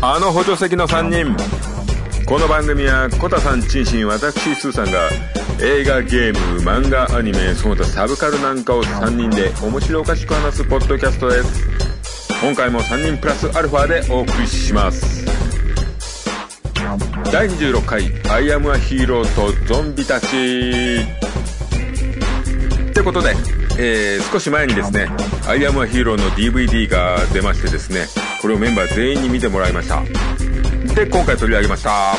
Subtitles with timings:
[0.00, 1.36] あの補助席の3人。
[2.24, 5.08] この番組はコタさんチンシン私スーさんが
[5.62, 11.68] 映画ゲーム漫画アニメその他サブカルなんかを3人で面白おかしく話すポッドキャストです。
[12.42, 15.24] 今回も3人プラスアルファでお送りします。
[17.30, 20.26] 第26回「アイアムアヒーローとゾンビたち」
[22.96, 23.34] ってことで、
[23.78, 25.10] えー、少し前にですね
[25.46, 28.06] 「アイアムアヒーロー」の DVD が出ましてですね
[28.40, 30.02] これをメンバー全員に見てもらいました。
[30.94, 32.16] で今回取り上げました。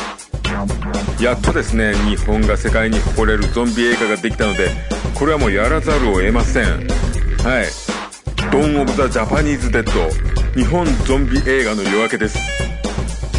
[1.20, 4.70] やっとですね日本が世界に誇れるゾンビ映画ができたので
[5.14, 6.64] これはもうやらざるを得ません。
[6.64, 7.66] はい
[8.52, 10.08] 「Dawn of the Japanese Dead」
[10.54, 12.38] 日本ゾンビ映画の夜明けです。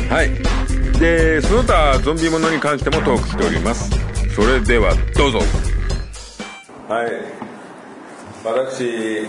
[0.10, 0.32] はい。
[1.00, 3.90] でその他ゾンビものに関してもトークしております。
[4.36, 5.40] それではどうぞ。
[6.90, 7.12] はい。
[8.44, 9.28] 私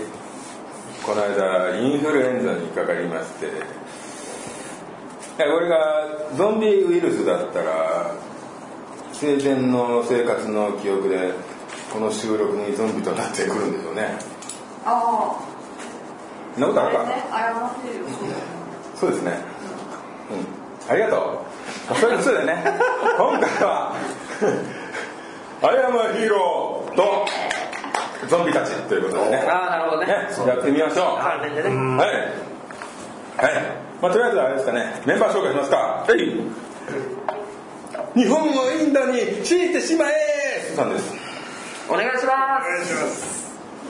[1.05, 3.51] この間インフルエンザにかかりまして。
[5.37, 5.77] これが
[6.35, 8.15] ゾンビウイルスだったら
[9.13, 11.33] 生前の生活の記憶で
[11.93, 14.17] この収録にゾンビとなってくるんでしょうね。
[14.83, 15.39] あ
[16.55, 18.05] そんなことあるか、あね謝ってるよ。
[18.95, 19.33] そうですね。
[20.31, 20.91] うん。
[20.91, 21.45] ありがと
[21.93, 21.95] う。
[21.95, 22.63] そういうことでね。
[23.19, 23.93] 今回は
[25.61, 27.25] 「アイアムアヒーロー」と
[28.27, 29.37] ゾンビたちということでね。
[29.37, 30.07] ああなるほどね。
[30.07, 30.13] ね
[30.47, 31.21] やってみましょう。
[31.21, 31.69] 関連でね。
[31.69, 32.09] はい。
[33.37, 33.63] はい。
[34.01, 35.01] まあとりあえずあれですかね。
[35.05, 35.77] メンバー紹介しますか。
[35.77, 36.19] はい。
[38.15, 40.31] 日本をインドに強いてしまえ。
[40.75, 41.13] さんです。
[41.89, 42.61] お願いしま
[43.07, 43.41] す。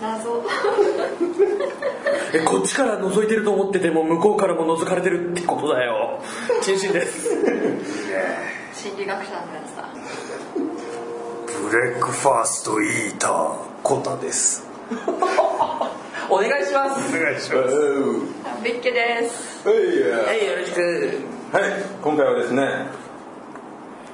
[0.01, 0.43] 謎。
[2.33, 6.19] えこっちから覗いてると思ってても向こうからも覗かれてるってことだよ。
[6.61, 7.29] チンシンです。
[8.73, 9.80] 心理学者のやつだ
[11.71, 14.67] ブレックファーストイーターコタです。
[16.29, 17.17] お願いします。
[17.17, 17.63] お願いしは
[18.61, 19.63] ビッケです。
[19.69, 20.81] いはいよろしく。
[21.53, 21.63] はい
[22.03, 22.87] 今回はですね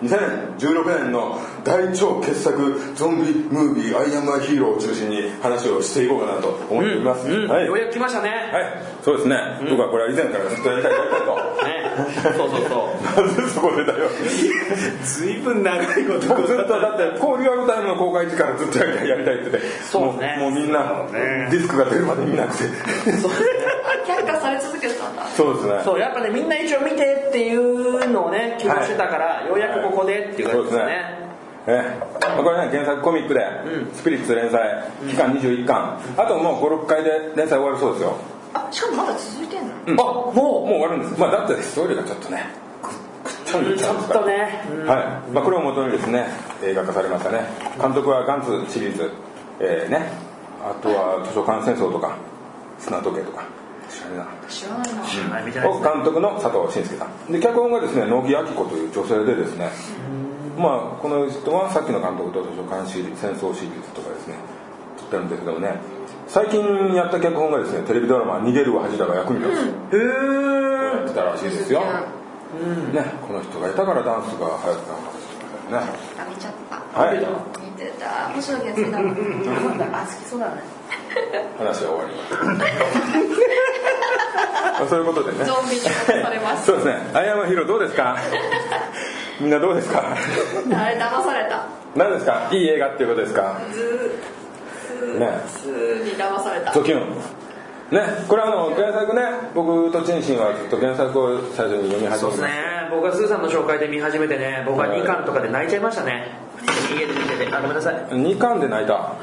[0.03, 8.29] 2016年の大超傑作ゾンビムービー「アイアムアヒーロー」を中心に話をしていこうかなと思っております、うんはい、ようやく来ましたね。
[8.53, 11.63] はい、そうですね、僕はこれは以前からずっとやりたいやりたいと。
[11.63, 11.95] ね。
[12.35, 13.23] そうそうそう。
[13.23, 14.09] なんでそこでだよ。
[15.01, 16.19] ずいぶん長いこと。
[16.19, 19.51] ずっとだってこうリアルタイムの公開時からずっとやりたいやりたいって。
[19.51, 20.35] 言ってそうね。
[20.41, 21.47] もうもうみんなね。
[21.50, 22.66] ディスクが出るまで見なくて。
[22.66, 25.25] 却下され続けてたんだ。
[25.28, 25.81] そうですね。
[25.85, 31.28] そうやっぱねみんな一応見てっていうのをね希望してたから、ようやくここでっていう感じですね。
[31.68, 32.44] ええ。
[32.44, 33.47] これね原作コミックで
[33.95, 35.97] 「スピリッツ」連載期間21巻。
[36.18, 38.18] あともう56回で連載終わるそうですよ
[38.53, 39.74] あしかもまだ続いてんの？
[39.88, 40.00] うん。
[40.00, 40.35] あももう
[40.68, 41.19] 終わるんです。
[41.19, 42.46] まあだってストーリーがちょっとね
[43.46, 45.31] ちゃう、うんちょっとね、うんはい。
[45.31, 46.28] まあ、これをもとにですね
[46.63, 47.41] 映画化されましたね。
[47.80, 49.12] 監督はガンツシリーズ、
[49.59, 50.12] えーね。
[50.63, 52.18] あとは図書館戦争とか
[52.80, 53.46] 砂時計とか。
[53.90, 54.28] 知らねえな。
[54.50, 55.02] 知らないな。
[55.07, 57.31] 知らないみたいですを監督の佐藤慎介さん。
[57.31, 59.72] で脚本がですね乃木明子という女性でですね。
[60.57, 64.36] まあこの人はさっきの監督と図書館シリーズ戦争シリーズとかですね
[64.97, 65.78] 撮ってるんですけどもね
[66.27, 71.81] 最近やった脚本がですねテレビドラマ「逃げるは恥だが役に立つ」へやってたらしいですよ、
[72.53, 72.93] うん。
[72.93, 75.27] ね、この人がいたからダンスが流行ったのかもし
[75.69, 75.91] れないね。
[76.19, 76.53] あ見ちゃっ
[76.93, 76.99] た。
[76.99, 77.17] はい。
[77.17, 77.23] 見
[77.71, 78.29] てた。
[78.33, 78.99] 面白いやつだ。
[78.99, 80.61] あ好きそうだね
[81.57, 82.15] 話は終わり
[84.79, 88.17] まあそういうことでねゾンビに殺されますそうですねアイアムヒーローどうですか
[89.39, 89.49] みん。
[89.49, 90.15] などうですかあ
[90.89, 91.65] れ騙された
[91.95, 94.37] 何ですかいい映画っていうことですかずー
[96.03, 96.74] に騙された。
[96.74, 97.09] ドキュン
[97.91, 98.02] ね。
[98.28, 99.22] これあの原作ね。
[99.56, 102.90] 僕とチンシンはずっと原作を最初に読み始そうですめましね。
[102.91, 104.63] 僕はスーさんの紹介で見始めてね。
[104.66, 106.31] 僕は2巻とかで泣いちゃいましたね。
[106.94, 107.53] 家で見てて。
[107.53, 107.96] あごめんなさい。
[107.96, 109.13] た2巻で泣いた。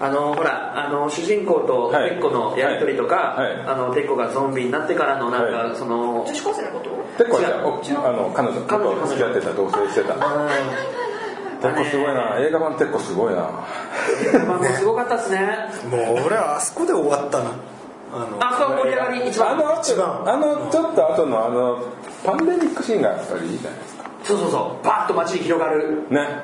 [0.00, 2.10] あのほらあの主人公とはい。
[2.10, 3.56] テッコのやり取りとか、はい。
[3.56, 3.66] はい。
[3.66, 5.76] あのテッコがゾンビになってからのなんか、はい。
[5.76, 6.90] その女子高生のこと？
[7.18, 8.06] 結構じゃ違う。
[8.06, 8.60] あの彼女。
[8.66, 10.14] 彼女と付き合ってた同棲してた
[11.60, 12.38] テッコすごいな。
[12.38, 13.40] 映画版テッコすごいな。
[14.46, 15.56] まあもうすごかったですね。
[15.90, 17.50] もう俺はあそこで終わったな。
[18.12, 19.50] あのあそこは盛り上がり一番。
[19.50, 20.28] あの後一番。
[20.28, 21.84] あのちょっと後のあの
[22.24, 24.10] パンデミックシーンがやっぱりいいじゃないですか。
[24.24, 24.84] そうそうそう。
[24.84, 26.06] バッと街に広がる。
[26.10, 26.42] ね。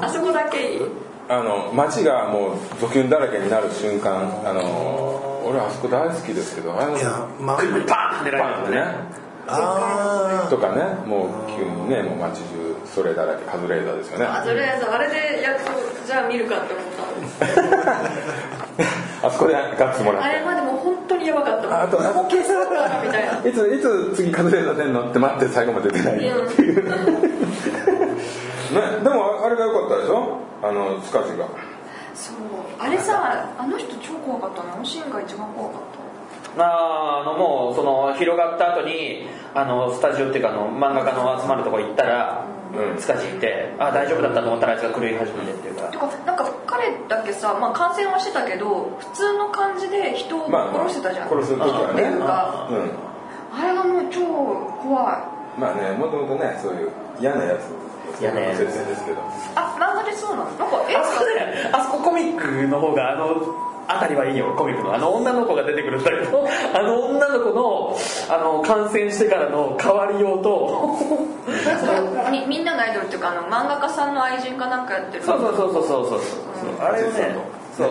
[0.00, 0.80] あそこだけいい。
[1.28, 4.42] あの街がもうドキュンだらけになる瞬間。
[4.44, 8.84] あの俺あそこ大好きですけどあのいやま車にバーンって狙バられね。
[9.48, 10.82] あとかね。
[11.06, 14.24] もう急にねもう街中それだらけカズレーザーですよね。
[14.26, 15.70] あとりあえずあれでやっと
[16.06, 17.92] じゃあ見るかって思った。
[18.02, 18.08] の
[19.22, 20.28] あそこでガッツもらって。
[20.28, 26.30] あれまでも本当にやばかったあとあもう消そうかなみたいないついつ次カズレーザー出んのって待って最後まで出てないってい
[26.78, 26.92] うね
[29.02, 31.46] でもあれが良かったでしょあのスカジが
[32.14, 32.36] そう
[32.78, 36.00] あれさあの人超怖かったのあのシーンが一番怖かった
[36.56, 42.44] あのもうその広がった後にあのスタジオっていうかあの漫画家の集まるとこ行ったら、
[42.74, 42.96] うん。
[42.98, 45.82] 塚地行ってあ大丈夫だったと思ったらあいつが狂い始めてっていうか。
[46.26, 52.02] なんか彼だけさ、まあ、感染はしてたけど普通の感じで人をまあまあ殺してたじゃん、殺す時はね。
[52.02, 52.90] レフがうん。
[53.52, 54.20] あれがもう超
[54.82, 55.02] 怖
[55.56, 55.60] い。
[55.60, 56.90] まあねもともとねそういう
[57.20, 58.58] 嫌なやつ嫌なやつ。
[58.58, 59.18] 設定ですけど。
[59.56, 60.50] あ漫画でそうなの？
[60.50, 63.34] なんかえあそこねあそこコミックの方があの
[63.96, 64.94] あたりはいいよコミックの。
[64.94, 67.96] あの女の子が出てくるんだけどあの女の子の
[68.28, 70.98] あの感染してからの変わりようと。
[72.30, 75.24] みみんなのアイドルっていうかあの漫画家さんの愛人かなんかやってる。
[75.24, 76.20] そうそうそうそうそうそう
[76.80, 77.36] あれをね
[77.76, 77.88] そう。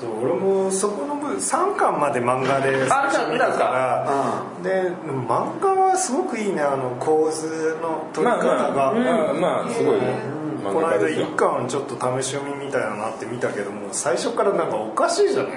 [0.00, 0.24] そう。
[0.24, 10.06] 俺もそこの部分3巻まで漫画であ最初見たか見たんらで漫画はすごくいいねあの構図の撮りまあ方が、まあ、まあ、まあすごいね。
[10.06, 10.35] 漫
[10.72, 11.26] この間画家ですよ。
[11.26, 15.52] 1巻ちょっと試し読みみたいなのあって見たけども最初からなんかおかしいじゃない、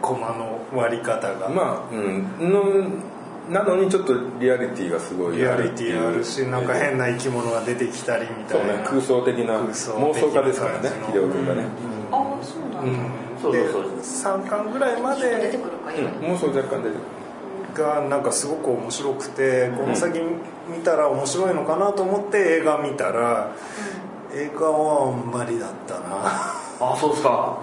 [0.00, 2.50] コマの割り方が、まあうん。
[2.52, 2.62] の
[3.48, 8.74] なのにちょっとリアリティがすごいリアリティあるしなんか変なな生き物が出てきたりみたいな。
[8.74, 11.24] ね空想的な空想妄想家ですからね的な感じの。
[11.24, 11.66] 秀夫君がね、
[12.12, 13.42] あそうなんだ、うん。
[13.42, 13.82] そうそうそう。
[13.82, 15.58] で3巻ぐらいまで
[16.20, 17.18] 妄想若干出てくる。
[17.74, 20.18] がなんかすごく面白くてこの先
[20.68, 23.52] 見たら面白いのかなと思って映画見たら
[24.38, 26.22] 映画はあんまりだったな。
[26.80, 27.58] あそうですか。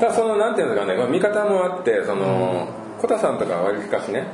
[0.00, 0.98] ただそのなんていうんですかね。
[0.98, 2.68] まあ見方もあってその
[3.00, 4.26] コタさんとかはわりかしね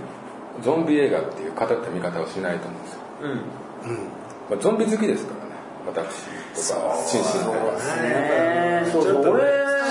[0.63, 3.31] ゾンビ映画っていう語った見方をしないと思うんですよ、うん。
[3.31, 3.39] うん。
[4.51, 5.53] まあ、ゾンビ好きですからね。
[5.87, 5.95] 私
[6.71, 8.89] とか心身とかね。
[8.91, 9.43] そうちょっと俺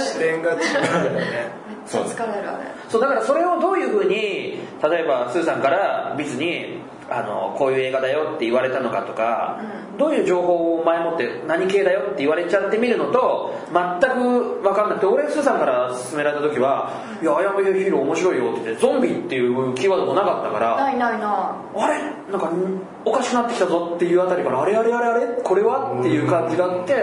[0.04, 1.20] 視点が違うよね。
[1.68, 2.66] めっちゃ疲れるあれ。
[2.90, 6.82] そうだからそれをどういうふうに例えばスーさんからビズに
[7.16, 9.62] あのこういう映画だよって言われたのかとか、
[9.98, 22.00] どういう情報を前もって何系だよって言われちゃってみるのと全く分かんなくて俺スーさんから勧められた時は「いやアヤムヒーロー面白いよ」って言ってゾンビっていうキーワードもなかったからないないなあれ？
[22.32, 24.76] なんかんおかしくなってきたぞっていうあたりからあれ？
[24.76, 24.92] あれ？
[24.94, 25.08] あれ？
[25.08, 25.28] あれ？
[25.44, 26.00] これは？
[26.00, 26.96] っていう感じがあって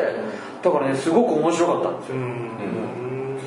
[0.62, 2.17] だからねすごく面白かったんですよ。
[2.17, 3.39] うん。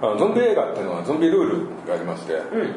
[0.00, 1.58] あのゾンビ映画っていうのはゾンビルール
[1.88, 2.74] がありまして、うん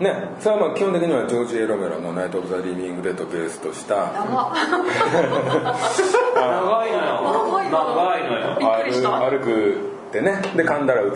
[0.00, 3.94] ね、それはまあ基本的にはジョージ・エロメロの「ナイト・オブ・ザ・リビング・デッド」をベースとした。
[3.94, 4.52] 長
[6.86, 7.26] いのよ。
[7.32, 11.10] 長いの長いのよ歩歩くってねで噛んだら映る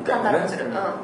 [0.00, 0.38] みたいなね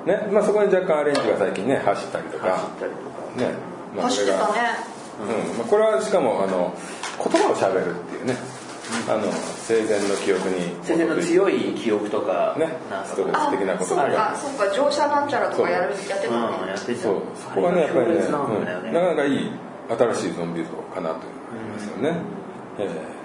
[0.06, 2.98] ねまあ、そこに若干アレンジが最近ね走ったりとか走ったりと
[3.44, 3.54] かね、
[3.96, 6.72] まあ、走ってたねうんまあ、これはしかもあの
[7.18, 8.36] 言葉をしゃべるっていうね
[9.08, 12.66] あの生前の記憶に全然の強い記憶とかね。
[12.90, 14.74] なんかストレスあ的なことそうがかそうか。
[14.74, 17.00] 乗車なんちゃらとかやるやってたうんねやってた。
[17.00, 17.22] そう。
[17.34, 18.30] そこがねやっぱりね、うん。
[18.92, 19.50] なかなかいい
[19.88, 22.16] 新しいゾンビ像かなという思いますよね、
[22.78, 23.18] ええ。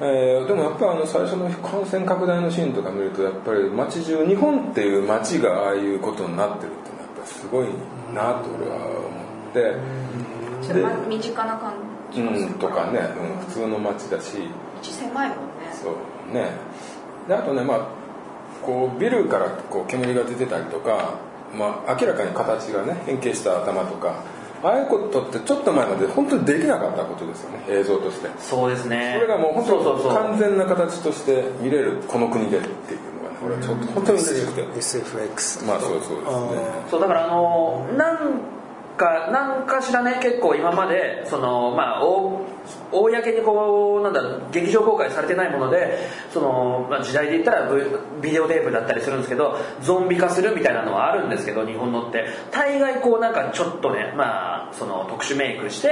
[0.00, 7.68] えーでもやっぱりあの最初の感染拡大のシーンとか見るとやっぱり街中日本っていう街がああいうことになってるっていうのはやっぱりすごい
[8.12, 9.76] なと俺は思って、
[10.66, 11.72] ちょっとま身近な感
[12.12, 14.36] じがするうん、とかね、うん、普通の街だし。
[14.82, 15.42] 道狭いもんね。
[15.72, 16.50] そうね。
[17.28, 17.88] であとねまあ
[18.62, 21.18] こうビルからこう煙が出てたりとか、
[21.56, 24.22] まあ、明らかに形がね変形した頭とか
[24.62, 28.28] ああいうことってちょっと前まで本当にできなかったことですよね映像として。
[28.38, 29.12] そうですね。
[29.14, 34.62] それがもう本当に完全な形として見れるこの国でっていうのがね俺はちょっと本当に嬉しくて。
[34.62, 36.24] SFX まあそうそうですね。
[36.90, 38.40] そうだからあのなん
[38.96, 42.04] かなんかしらね結構今までそのまあ
[42.92, 45.98] 公にこうなんだ劇場公開されてないもので
[46.32, 52.24] その、まあ、時代で言ったらブビデオテープだったりするんですけどゾンビ化するみたいなのはあるんですけど日本のって。
[52.50, 55.88] 大概こうなんかちょっとねまあその特殊メイクして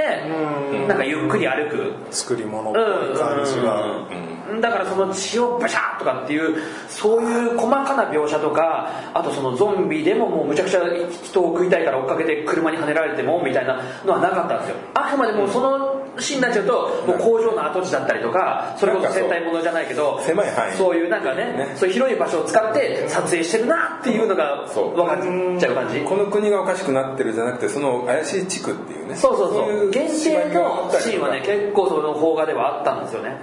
[0.87, 1.93] なんかゆっくり歩く。
[2.11, 4.07] 作り物っぽい感じが。
[4.49, 4.61] うん。
[4.61, 10.81] だからその血をバシャーとかっていうそういう細かな描写とかあとそのゾンビでももうむちゃくちゃ
[11.23, 14.75] 人を食いたいから追っかけて車にはねられてもみたいなのはなかったんですよ。
[14.93, 20.73] あくまでもそのシーンになっちゃうともう工場の跡地だったりとかそれこそ戦隊ものじゃないけど狭い範囲。
[20.73, 21.73] そういうなんかねね。
[21.75, 26.01] そういう広い場所を使って撮影してるなっていうのが分かっちゃう感じ。
[26.01, 29.15] この国がおかしくなってるじゃなくてその怪しい地区っていうね。
[29.15, 29.87] そうそうそう。
[29.87, 30.13] い限定
[30.53, 33.37] のシーンはね結結構その邦画ではあったんですよね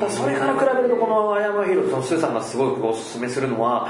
[0.00, 3.88] だそれから比べるとこの「アヤマヒーロー」そのスーさんがすごくおすすめするのは、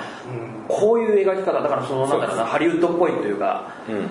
[0.68, 1.60] こういう描き方。
[1.60, 4.02] だからそのなんだろうなハリウッドっぽいというか、うん。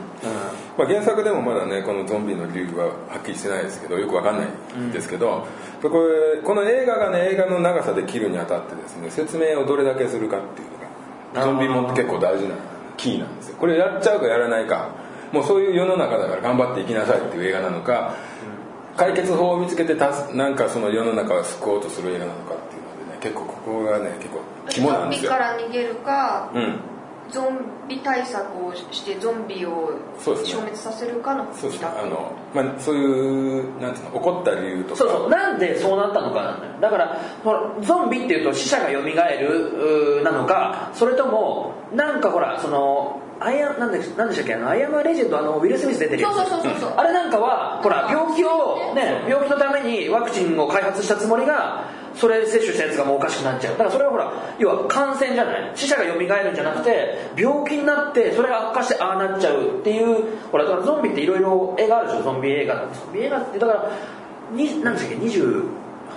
[0.78, 4.48] まあ、原作でもまだねこのゾンビの理由ははっきりしてないですけどよくわかんない
[4.78, 5.46] んですけど、
[5.82, 12.56] これこの映画がね映画の長さで切るにあたってですね説明をどれだけするかっていうのがゾンビも結構大事な
[12.98, 13.58] キーなんですよ。
[13.58, 14.90] これやっちゃうかやらないか。
[15.32, 18.14] もうそういう世の中だから頑張っていきなさいっていう映画なのか
[18.96, 25.32] 解決法を見つけてたすなんかその世の中を救おうとする映画なのかっていうのでね結構ここがね結構肝ゾンビなんですよ。
[25.32, 26.80] から逃げるかうん。
[27.32, 31.88] ゾンビ対策をしてゾンビを消滅させるかのそうですね。
[31.88, 34.96] あの、まあ、そういうなんていうの怒った理由とか。
[34.96, 35.30] そうそう。
[35.30, 36.74] なんでそうなったのかなんだよ。
[36.80, 44.54] だからほらゾンビっていうと死者が蘇るうーなのかそれともなんかほらそのアイアンなんでなんでしたっけ？
[44.56, 46.36] あのアイアムアレジェンドあのウィル・スミス出てるやつ。
[46.36, 46.82] そうそうそうそう。
[46.82, 49.26] そうあれなんかはほら病気をね。
[49.28, 53.74] 病気のためにワクチンを開発したつもりがそれ接種したやつがもうおかしくなっちゃう。
[53.74, 55.72] だからそれはほら要は感染じゃない。
[55.76, 62.24] 死者が蘇るんじゃなくて病気になってそれが悪化してああなっちゃうっていうほらだからゾンビっていろいろ映画あるでしょ？
[62.24, 63.92] ゾンビ映画ゾンビ映画ってだから
[64.54, 65.66] に何でしたっけ？28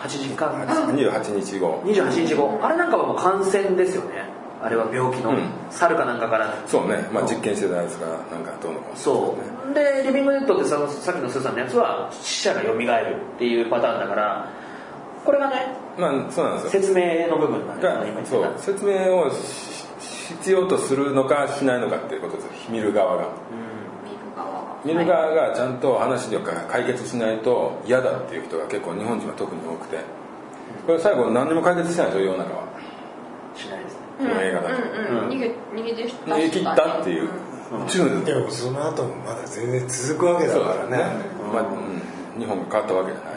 [0.08, 1.82] 時間28日後。
[1.84, 2.60] 28日後。
[2.62, 5.42] あれなんかはもう感染ですよねあれは病気の、うん。
[5.70, 8.96] 猿かなんかからそうね、まあ、実験してたやつがなんかどうのこうの。
[8.96, 9.36] そ
[9.70, 9.74] う。
[9.74, 14.50] でリビングデッドってささっきのスーさんのやつは死者が蘇るっていうパターンだから
[15.24, 16.82] これがねまあそうなんですよ。
[16.82, 18.42] 説明の部分なんだよがね今言ってそう。
[18.42, 19.78] た説明をし
[20.28, 23.28] 必要とするのかしないのかっていうことです見る側が。
[24.04, 24.52] 見る側。
[24.52, 29.98] が見る側がちゃんと話を解決しないと嫌だっていう人が結構日本人は特に多くて。
[30.86, 32.64] これ最後何にも解決しないでしょ世の中は
[34.18, 35.18] この映画だとうん。
[35.18, 35.28] うん。
[35.30, 37.28] 逃げ逃げて逃げ切ったっていう。
[37.86, 40.96] 中でもその後もまだ全然続くわけだからね
[41.52, 43.34] まあうん、日本が変わったわけじゃない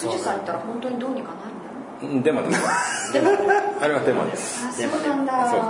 [0.00, 1.28] 富士山行ったら本当にどうにか
[2.00, 3.28] なるデマですでも
[3.80, 5.26] あれはデマですあそうなん。
[5.26, 5.60] だそう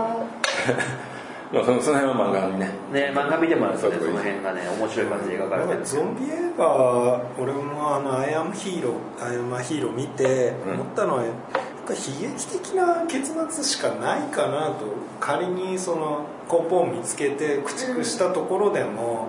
[1.51, 8.95] まあそのその辺は漫画にねね漫画見てもらうとねその辺がね面白い感じで描かれてるゾンビ映画俺もあの「アイアムヒーロー」
[9.29, 10.73] 「アイアムヒーロー」見てうん。
[10.75, 11.25] 思ったのは、
[11.95, 14.87] 悲劇的な結末しかないかなと
[15.21, 19.29] 仮にその根本を見つけて駆逐したところでも、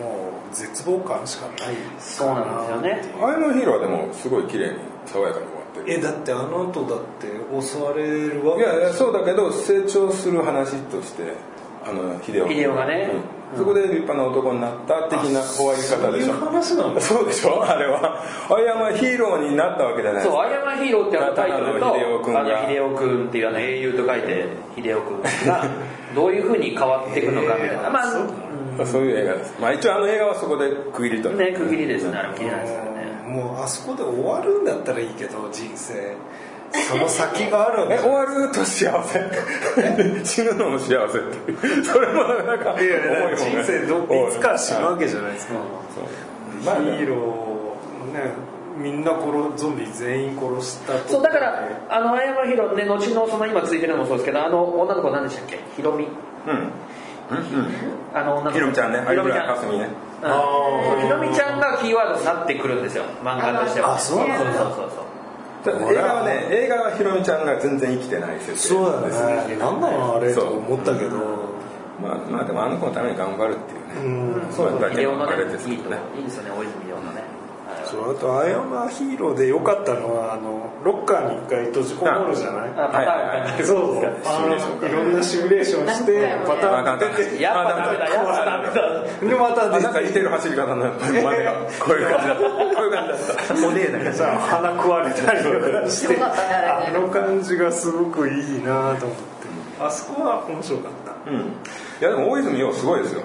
[0.00, 3.24] もう絶望感しかないそうなんですよね。
[3.24, 5.92] アイアムヒーローはでもすごい綺麗に爽やかに終わってる。
[5.92, 7.28] えだってあの後だって
[7.60, 11.34] 襲われるわけいやいやそうだけど成長する話として
[11.84, 13.10] あの秀夫秀夫がね。
[13.12, 17.00] うんそこで立派な男になった的な終わり方でしょ。
[17.00, 18.20] そうでしょあれは。
[18.50, 22.40] アイアムヒーローになったわけじゃないそう「アイアムヒーロー」ってあのタイトルとただの秀夫君が。
[22.40, 24.46] あの秀夫君っていうあの英雄と書いて
[24.76, 25.64] 秀夫君が
[26.14, 27.90] どういうふうに変わっていくのかみたいな。
[27.90, 29.02] まあそう。
[29.02, 29.54] いう映画です。
[29.60, 32.18] まあ一応あの映画はそこで区切りとね区切りですね。
[32.18, 32.94] あれも切りないですからね
[33.28, 36.16] もうあそこで終わるんだったらいいけど人生
[36.88, 37.94] その先があるんだ。
[37.96, 39.20] え終わると幸せ。
[40.24, 41.84] 死ぬのも幸せっていう。
[41.84, 45.54] それもなかなかいやいや重いもんね人生どいつか死ぬわけじゃないですか。
[46.64, 48.32] まあヒーローね
[48.76, 49.22] みんな殺
[49.56, 55.60] ゾンビ全員殺したとそうだからあの「アイアムヒーロー」ね後のその今ついてるのもそうですけどあの女の子何でしたっけ？
[55.76, 56.08] ひろみ
[56.46, 56.54] うん。
[57.30, 57.74] うんうん。
[58.12, 58.54] あの女の子。
[58.54, 59.04] ひろみちゃんね。
[59.08, 59.46] ひろみちゃん。
[59.46, 59.88] 有村架純ね。
[60.22, 60.30] うん。
[60.30, 63.04] そうひろみちゃんがキーワードになってくるんですよ。
[63.22, 63.94] 漫画としては。
[63.94, 64.36] あそうなんだ。
[64.36, 65.13] そうそうそう
[65.70, 70.58] 映画はね映画はひろみちゃんが全然生きてない設定そうだですね何なのあれとそう。
[70.58, 71.16] 思ったけど。
[72.02, 74.44] まあまあでもあの子のために頑張るっていうね。
[74.44, 74.52] うん。
[74.52, 75.98] そうやったら結構あ秀夫のねれですけどね。
[76.14, 76.50] いいいいですよね。
[76.50, 77.22] 大泉洋のね
[77.94, 82.70] そうあと「アイアムアヒーロー」で良かったのはあのロッカーに一回閉じこもるじゃない？
[82.76, 83.40] あパターンはいはい。
[83.52, 84.12] はいそうそう。
[84.26, 87.40] あのいろんなシミュレーションしてパターン出て。
[87.42, 89.28] やっぱダメだやっぱダメだ。
[89.28, 92.26] でまたなんか似てる走り方の真似がこういう感じ。
[92.28, 93.66] だったこういう感じだった。
[93.66, 95.50] お姉だけどさあ鼻食われたりと
[95.84, 95.90] か。
[95.90, 99.24] してあの感じがすごくいいなと思って。
[99.80, 100.92] あそこは面白かっ
[101.24, 101.30] た。
[101.30, 101.36] うん。
[101.38, 101.42] い
[102.00, 103.22] やでも大泉洋すごいですよ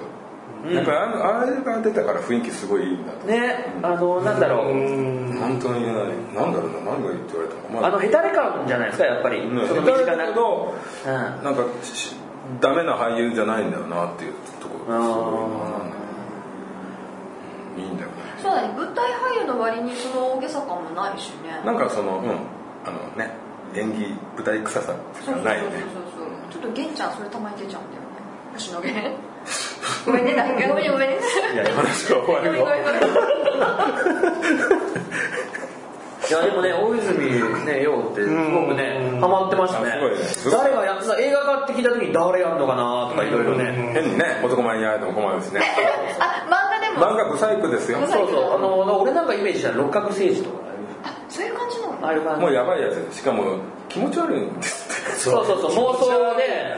[0.68, 3.26] やっぱりあのあれが出たから雰囲気すごいいいんだと。
[3.26, 3.72] ね。
[3.82, 4.72] あのなんだろう。
[4.72, 5.38] うん。
[5.38, 5.92] 本当にね
[6.34, 9.40] なんだろうな何がいいって言われたのまあのヘタレ感じゃないですかやっぱり。
[9.48, 10.74] ねその下手身近なだけど
[11.06, 11.12] うん。
[11.12, 12.14] なんかし
[12.60, 15.08] ダメな俳優じゃないんだよなっていうところがす。
[17.76, 17.96] ごいいいん。
[17.96, 18.74] だよねそうだね。
[18.76, 21.62] 舞台俳優の割にその大げさ感もないしね。
[21.64, 22.28] なんかそのうん。
[22.84, 23.32] あのね
[23.74, 25.78] 演技舞台臭さそうそうそうがないよね
[26.12, 26.52] そう。
[26.52, 28.08] ちょっと玄ちゃんそれたまに出ちゃうんだよね。
[28.54, 29.29] 星野源
[30.06, 31.16] ごめんねなんかごめんねごめんね
[31.54, 31.56] い。
[31.56, 32.58] や話が終わるよい。
[36.32, 37.18] やでもね大泉
[37.66, 40.10] ね洋ってすごくねハマってましたねすごい。
[40.10, 40.60] ねすごい。
[40.60, 41.84] 誰がや映画化って聞い。
[41.84, 43.44] た時に誰やんのかなとかいろい。
[43.44, 45.60] ろね変にね男前にやられても困るしね
[46.20, 50.56] あ漫画でも漫画ブサイクですよそうそうあの俺なんかイメージしたら六角誠治とか
[51.04, 51.50] あそうい。
[51.50, 52.18] う感じのああい。
[52.18, 54.40] う感じもうやばいやつしかも気持ち悪い。
[54.40, 56.76] んですってそうそうそう妄想で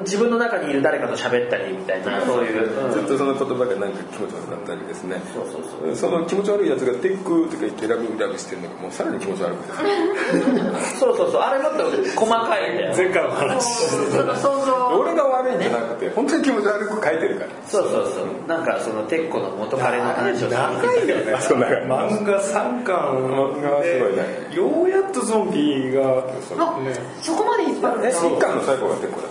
[0.00, 5.20] 自分の中にいる誰かと喋ったりみたいなそういう、うんずっとその言葉がなんか気持ち悪かったりですね。
[5.34, 5.96] そうそうそう。
[5.96, 9.72] その気持ち悪いやつが「テック」とか言ってラブラブしてるのがもうさらに気持ち悪くて
[10.98, 11.40] そうそうそう。
[11.40, 11.84] あれもっと
[12.18, 13.86] 細かいんだよ前回の話。
[14.10, 17.50] その想像俺が悪いんじゃなくて本当に気持ち悪く書いてるから。
[17.66, 18.48] そうそうそう。
[18.48, 20.48] なんかそのテッコの元彼の話を。
[20.48, 21.32] 長いよね。
[21.34, 24.48] あそう長い漫画3巻漫画はすごいね。
[24.50, 26.24] でようやっとゾンビが。
[26.58, 29.28] あねそこまで引っ張るんだえ一巻の最後が結構だ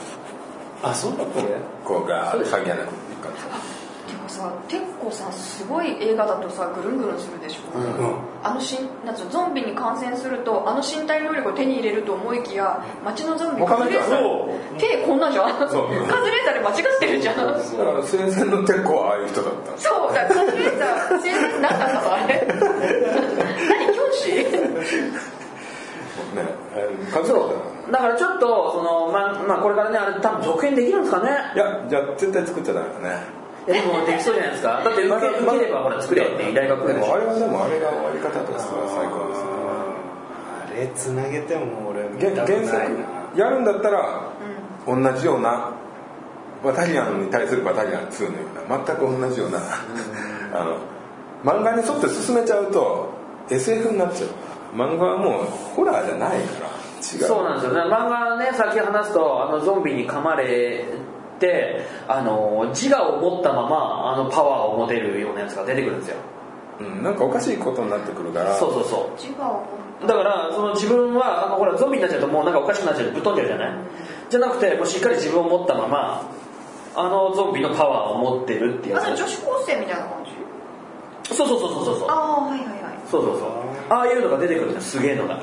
[0.90, 1.42] あそうだっけ
[1.84, 3.32] こうが鍵穴く一巻
[4.08, 15.52] てかさ結構さすごい映画だとさぐるんぐるんするでしょ、うんあのしんなんつうのゾンビに感染するとあの身体能力を手に入れると思いきや街のゾンビカズレーザー手こんなじゃん。
[15.58, 17.38] カズレそうーザーで間違ってるじゃん。
[17.38, 17.58] だから
[18.04, 19.78] 生前の鉄鋼はああいう人だった。
[19.82, 22.46] そうだからカズレーザー生前なんだったのあれ。
[23.68, 24.30] 何教師？
[24.36, 24.46] ね
[26.76, 31.30] えー数だっただからちょっとそのまあまあこれからねあれ多分続編できるんですかね。
[31.56, 33.46] いやじゃあ絶対作っちゃダメだね。
[33.66, 34.82] でもできそうじゃないですか。
[34.84, 39.50] だって受け受ければほら作れって依頼が来でもあれはでもあれが終わり方としては最高ですね。
[40.66, 44.32] あれつなげても俺見原たくない原作なやるんだったら
[44.88, 45.72] 同じような
[46.64, 49.60] バタリアンに対するバタリアン2のような全く同じような
[50.54, 50.78] あの
[51.44, 53.10] 漫画に沿って進めちゃうと
[53.50, 54.30] SF になっちゃう。
[54.76, 56.70] 漫画はもうホラーじゃないから
[57.14, 57.24] 違う。
[57.26, 57.74] そうなんですよ。
[57.74, 60.86] ね漫画ね先話すとあのゾンビに噛まれ
[61.40, 66.18] てあの自我を持ったままあのパワーを持てるようなやつが出てくるんですよ。
[66.80, 68.56] うん、なんかおかしいことになってくるから。
[68.56, 69.64] そうそうそ自我を
[70.04, 73.12] うだからその自分はあのほらゾンビになっちゃうともうなんかおかしくなっちゃう。
[73.12, 73.78] ぶっ飛んじゃうじゃない？
[74.30, 76.30] じゃなくてもうしっかり自分を持ったまま
[76.96, 78.96] あのゾンビのパワーを持ってるっていう。
[78.96, 80.32] やつあ女子高生みたいな感じ？
[81.36, 82.00] そうそうそうそうそう。
[82.00, 82.78] そうああはいはいはい。
[83.10, 83.50] そうそうそう。
[83.90, 85.40] ああいうのが出てくるんですすげえのが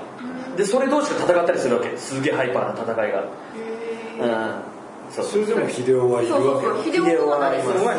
[0.57, 1.97] でそれ同士が戦ったりするわけ。
[1.97, 3.23] すげえハイパーな戦いが。
[3.23, 3.25] う
[4.27, 5.13] ん。
[5.13, 5.25] そう。
[5.25, 6.85] それでも秀夫はいるそうそうわけそう。
[6.85, 7.95] 秀夫は秀夫は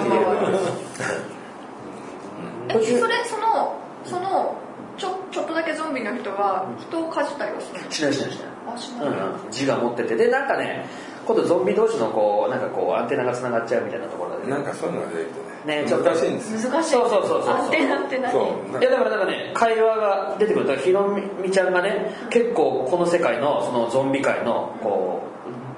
[2.69, 4.55] 秀え それそのその
[4.97, 7.91] ちょちょっとだけゾンビの人は人をかじったりはするの？
[7.91, 8.47] しないしないしない。
[8.75, 9.17] あしない、うんうん、
[9.51, 10.15] 自我持ってて。
[10.15, 10.85] でなんかね
[11.25, 15.81] 今度ゾンビ同士のこうなんかこうアンテナがつながっちゃうみたいなところでなんかそういうのが出てきてね。
[15.83, 16.09] ねちょっと。
[16.09, 17.55] 難しいんですよ難しいそうそうそうそう。
[17.55, 18.79] 安定なんてないそう。
[18.79, 25.23] いやだからなんかね会話が出てくるだからひろみちゃんがね結構この世界のそのゾンビ界のこ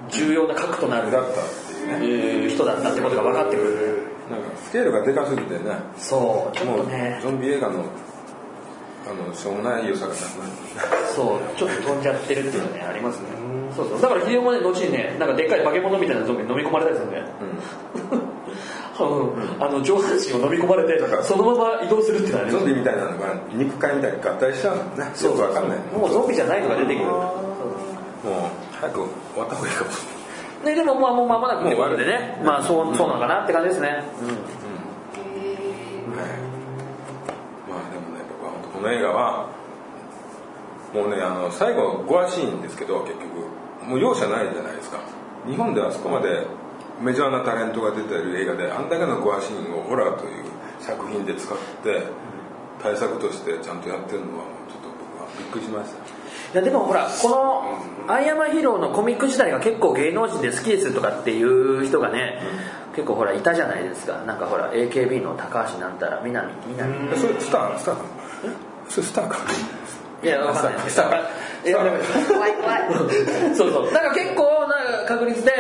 [0.10, 2.46] う重要な核となるだったっていうね。
[2.46, 4.08] えー人だったってことが分かってくる。
[4.30, 5.78] なんかスケールがでかすぎてね。
[5.98, 7.84] そうちょっもうとねゾンビ映画の
[9.08, 10.52] あのしょうもない良さがなくなる。
[11.14, 13.28] そうちょっと飛んじゃってるっていうのはねありますね。
[13.76, 14.02] そうそう。
[14.02, 17.50] だから秀夫もね後にねなんかでっかい化け物みたいなゾンビに飲み込まれたりするんだようん。
[19.60, 24.78] あの上半身を飲み込まれてそのまま移動するっていうのはありますゾンビみたいなのが肉塊みたいに合体しちゃう。
[24.78, 25.78] のねよくわかんない。
[25.94, 27.06] もうゾンビじゃないのが出てくる。
[27.06, 28.32] もう
[28.80, 30.12] 早く終わった方がいいかもしれな
[30.72, 30.76] い。
[30.76, 32.42] ね、でもまあもう間もなくってことでね。
[32.44, 34.02] まあそうそうなのかなって感じですね、
[37.68, 39.50] まあでもね僕は本当この映画は
[40.94, 43.66] もうねあの最後ゴアシーンですけど結局。
[43.88, 45.00] もう容赦ないじゃないですか。
[45.48, 46.48] 日本ではそこまで
[47.02, 50.44] メジャーなタレントが出てる映画であんだけのゴアシーンをホラーという
[50.80, 52.04] 作品で使って
[52.82, 55.98] 対策としてちゃんとやってるのはちょっと僕はびっくりしました。
[56.54, 62.42] いやでもほらこの「アイアマヒーロー」のコミック時代が結構芸能人で好きですとかっていう人がね、
[62.96, 64.14] 結構ほらいたじゃないですか。
[64.26, 67.12] なんかほら AKB の高橋なんたら南南。
[67.14, 68.02] えそれスタースターか
[68.90, 69.38] それスターか
[70.24, 70.90] いやわかんない。
[70.90, 72.82] スターいや怖い怖い。
[73.56, 73.92] そうそう。
[73.92, 74.76] なんか結構な
[75.08, 75.52] 確率で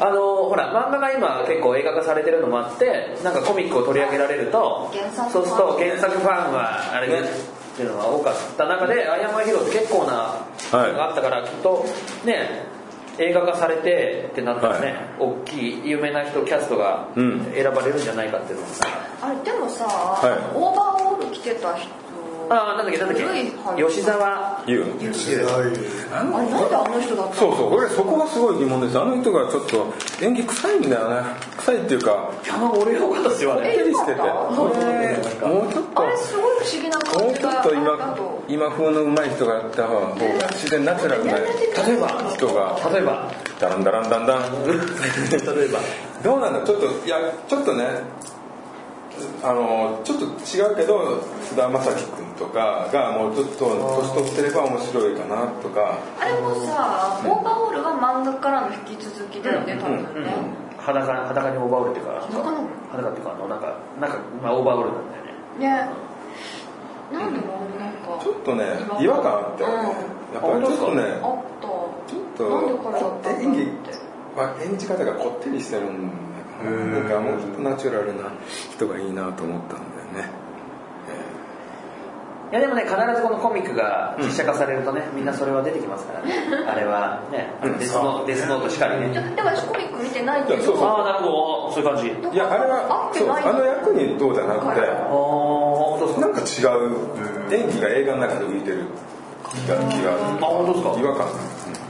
[0.00, 7.20] あのほら漫画が今結構映画化されてるのもあってなんかコミックを取り上げられると原作そうすると原作ファンはあれね。
[7.20, 7.22] っ
[7.76, 10.12] ていうのが多かった中で「アイアンマンヒーロー」って結構な
[10.72, 10.92] はい。
[10.92, 11.84] のがあったからきっと
[12.24, 12.64] ね
[13.18, 17.52] 映画化されてってなったらね、大きい有名な人キャストがうん。
[17.54, 18.72] 選ばれるんじゃないかっていうのも
[19.22, 19.84] あれでもさ、
[20.22, 20.28] い。
[20.54, 21.88] オーバーオール着てた人
[22.48, 23.82] ああなんだっけなんだっけ？
[23.88, 25.70] 吉沢言うあれ
[26.10, 27.34] なんであの人だったの？
[27.34, 27.74] そうそう。
[27.74, 28.98] 俺そこがすごい疑問です。
[29.00, 29.92] あの人がちょっと
[30.24, 31.26] 演技臭いんだよね。
[31.58, 32.30] 臭いっていうか。
[32.44, 33.74] いや俺よかったですよあれ。
[33.74, 34.20] え手にしてて。
[34.20, 36.02] もうちょっと。
[36.02, 38.44] あれすごい不思議なも感じがうちょっとだ今と。
[38.48, 40.14] 今風の上手い人がやった方が
[40.52, 41.32] 自然ナチュラルな。
[41.38, 42.78] 例えば人が。
[42.92, 43.32] 例えば？
[43.58, 44.42] ダランダランダンダン。
[45.30, 45.80] 例えば。
[46.22, 46.60] どうなんだ？
[46.64, 47.16] ちょっといや
[47.48, 47.84] ちょっとね
[49.42, 55.98] あのちょっと違うけど菅田将暉君とかがもうちょっと年取ってれば面白いかなとか。
[56.20, 60.30] あれもさオーバーオールは漫画からの引き続きだよね多分ね。
[60.78, 63.60] 裸裸にオーバーオールっていうか裸なの裸っていうかあのなん。
[63.60, 64.10] かなん。
[64.10, 65.10] か、まあ、オーバーオールなん。
[65.10, 65.68] だよねね
[67.12, 67.34] なん。
[67.34, 67.92] だろうなん。
[68.18, 68.64] かちょっとね
[69.00, 69.88] 違和感あったよね、
[70.34, 71.68] やっぱりちょっとねあった
[72.06, 76.10] ちょっと演技ってまあ、演じ方がこってりしてるん
[76.70, 78.32] ななんかもうちょっとナチュラルな
[78.72, 79.78] 人がいいなと思ったん
[80.12, 80.46] だよね。
[82.52, 86.32] いやでもね必ずこのコミックが実写化されるとね、みんなそれは出てきますからね。
[86.64, 87.50] あれはね
[87.80, 89.08] デスノデスノートしかりね。
[89.08, 90.54] ででも私コミック見てないけど。
[90.54, 90.86] いやそうそう。
[90.86, 92.36] ああなるほどそういう感じ。
[92.36, 93.50] いやあれはそう合ってない。
[93.50, 96.22] あの役にどうじゃなくてああ本当ですか。
[96.22, 96.94] なんか違う
[97.50, 98.86] 演技が映画の中で浮いてる
[99.50, 101.00] 気が気があ本当ですか。
[101.00, 101.26] 違和感。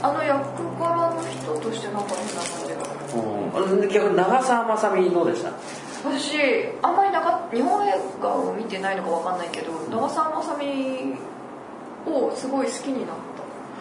[0.01, 0.41] あの役
[0.79, 2.41] 柄の人としてなんか変な
[3.91, 5.51] 逆に長澤まさみどうでした？
[6.03, 6.37] 私
[6.81, 11.15] あんまり長日本映画を見てないのかわかんないけど長澤まさみ
[12.11, 13.15] をすごい好きになっ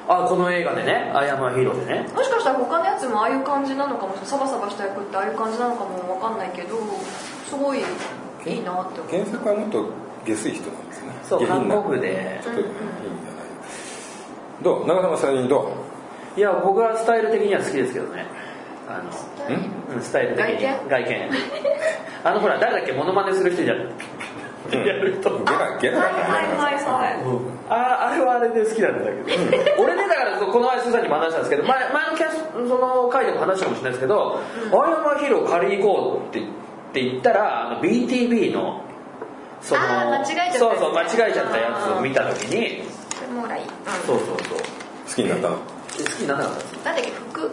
[0.07, 0.15] た。
[0.23, 2.09] あこの映画でね「アイアムアヒーロー」でね。
[2.15, 6.77] もしかしたら他のやつもああいう感じなのかもサバサバした役ってああいう感じなのかもわかんないけど
[7.45, 7.83] すごいい
[8.59, 9.85] いなって原作はもっと
[10.25, 11.13] 下水人なんですね。
[11.25, 12.41] そう韓国で。
[12.43, 13.45] ちょっといいんじゃない。
[14.63, 14.87] どう？
[14.87, 15.73] 長澤まさみど
[16.37, 18.27] いや僕はスタイル的には好きですけどね
[18.89, 19.11] あの
[19.95, 20.63] うんスタイル的に。
[20.63, 20.89] 外見？
[20.89, 21.31] 外見。
[22.25, 23.79] あのほら誰だっけモノマネする人じゃん。
[24.73, 25.99] やる人ゲラゲラ。
[26.01, 26.23] はいはい
[26.57, 27.15] はいはい。
[27.69, 34.41] ああれはあれで好きなんだけど、俺ねだからこの前スーさんにも話したんですけど前前のキャスその回でも話したかもしれないですけど
[34.73, 36.43] 「アイアンマンヒーロー借りに行こう」ってっ
[36.93, 38.81] て言ったらあの BTV の
[39.61, 40.59] そのあー間違えちゃったやつ。
[40.59, 43.61] そうそう間違えちゃったやつを見た時にそれもらい。
[43.61, 43.69] い、うん、
[44.07, 44.59] そうそうそう。
[44.59, 45.57] 好きになった好
[45.97, 46.91] きにならなかった？
[46.91, 47.51] なんだっけ服？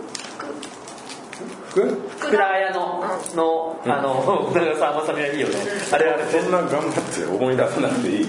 [1.74, 1.82] 服？
[1.82, 3.04] 服福田彩の
[3.36, 5.56] の、あの長澤まさみはいいよね。
[5.92, 8.24] あれあれそんな頑張って思い出さなくていい？
[8.24, 8.28] い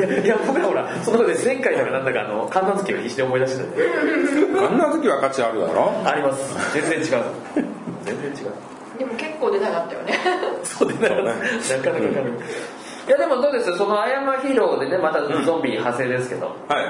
[0.00, 3.82] やいや僕らほらそのことで前回だかなんだかあの神奈月を必死で思い出してたんで
[4.58, 5.92] あんな時は価値あるだろ？
[6.04, 6.54] あります。
[6.74, 7.24] 全然違う。
[8.04, 8.52] 全然違う。
[8.98, 10.14] でも結構出なかったよね。
[10.64, 11.40] そうでなかなかなか
[13.06, 16.84] いやでもどうですその「アイアンマンヒーロー」でねまたゾンビ派生ですけど、はい。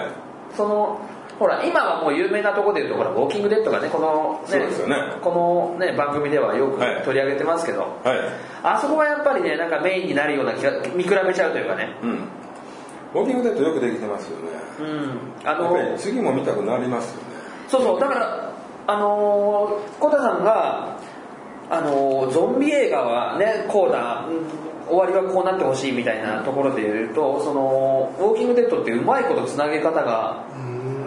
[0.57, 0.99] その
[1.38, 4.96] ほら今はもう有名なところでいうとほらウォーキングデッドがねこのねそうですよね。
[5.20, 7.03] このね番組ではよくはい。
[7.03, 7.90] 取り上げてますけど、はい。
[8.62, 11.90] あそこはやっぱりねなんかメインになるような気が見比べちゃうというかね。
[12.03, 12.11] うん。
[13.14, 14.49] ウォーキングデッドよくできてますよね。
[14.81, 15.18] うん。
[15.44, 17.29] あやっのぱり次も見たくなりますよね。
[17.68, 18.01] そうそう。
[18.01, 18.53] だから
[18.87, 20.96] あのー、コタさんが
[21.68, 30.44] あのーゾンビ映画はねこうだ、うん終わりはこうなってほしいみたいなところで言うとそのウォーキングデッドってうまいことつなげ方が、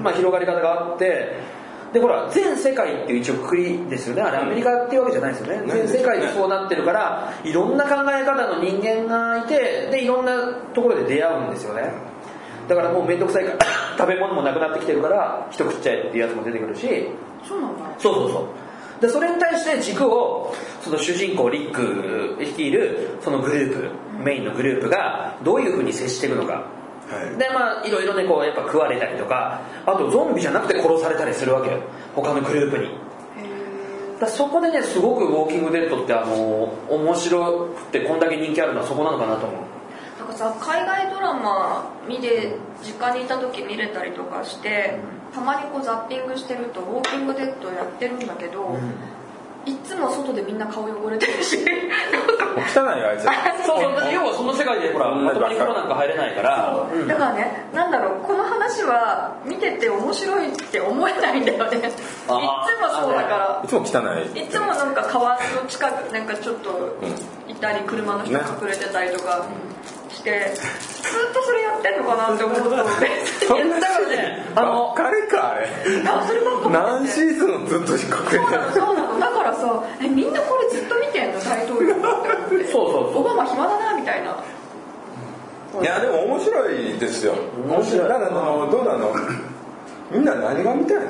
[0.02, 1.38] まあ、広がり方があって
[1.94, 4.22] でほら全世界っていう一応くくりですよね。
[4.22, 11.92] あれアメリカっていうわけじゃないですよね、全世界でそうなってるからいろんな考え方の人間がいてでいろんなところで出会うんですよね。
[12.68, 13.58] だからもう面倒くさいから
[13.98, 17.08] 食べ物もなくなってきてるから一口っちゃえっていうやつも出てくるし。
[17.44, 17.86] そうなんだ。
[17.98, 19.02] そうそうそう。
[19.02, 26.54] でそれに対して軸をその主人公リック率いるそのグループメインのグループがどういうふうに接していくのか。
[26.54, 26.79] はい
[27.38, 31.80] でまあいろいろねこうやっぱ食われたりとかあとゾンビじゃなくて殺されたりするわけよ。
[32.16, 32.86] 他のグループに。
[32.86, 32.90] へ
[34.20, 39.60] だそこでねすごく「ウォーキングデッド」ってあの面白くてこんだけ人気あるのはそこなのかなと思う。
[40.20, 45.00] なんかさ海外ドラマ見て実家にいた時見れたりとかして
[45.34, 48.78] たまにこうザッピングしてると「ウォーキングデッド」やってるんだけど、
[49.66, 51.58] いつも外でみんな顔汚れてるし。
[51.58, 53.24] 汚いあいつ。
[53.66, 54.14] そうそう。
[54.14, 56.88] 要はその世界でほらまともに風呂なんか入れないから。
[56.92, 56.96] う。
[56.96, 58.39] んだからねなんだろうこの
[58.80, 61.78] 話は見てて面白いって思えないんだよね。
[61.78, 61.86] いつ
[62.30, 62.50] も
[63.02, 63.62] そうだから。
[63.64, 64.00] いつも汚
[64.36, 64.40] い。
[64.40, 66.98] いつもなんか川の近くなんかちょっと
[67.48, 68.40] いたり車の人ね。
[68.62, 69.46] 隠れてたりとか
[70.10, 72.44] してずっとそれやってんのかなって。
[72.44, 75.68] 思うとだからねあの彼かあれ。
[76.08, 78.42] あそればっか何シーズンずっと隠れてる。
[78.42, 79.20] そうなのそうなの。
[79.20, 82.30] だからさえみんなこれずっと見てんの大統領って思って。
[82.72, 83.22] そうそうそう。
[83.22, 84.38] オバマ暇だなみたいな
[85.82, 87.34] いやでも面白いですよ。
[87.68, 88.10] 面白い。
[88.10, 89.14] だからあのどうなの？
[90.12, 91.04] みんな何が見たいの？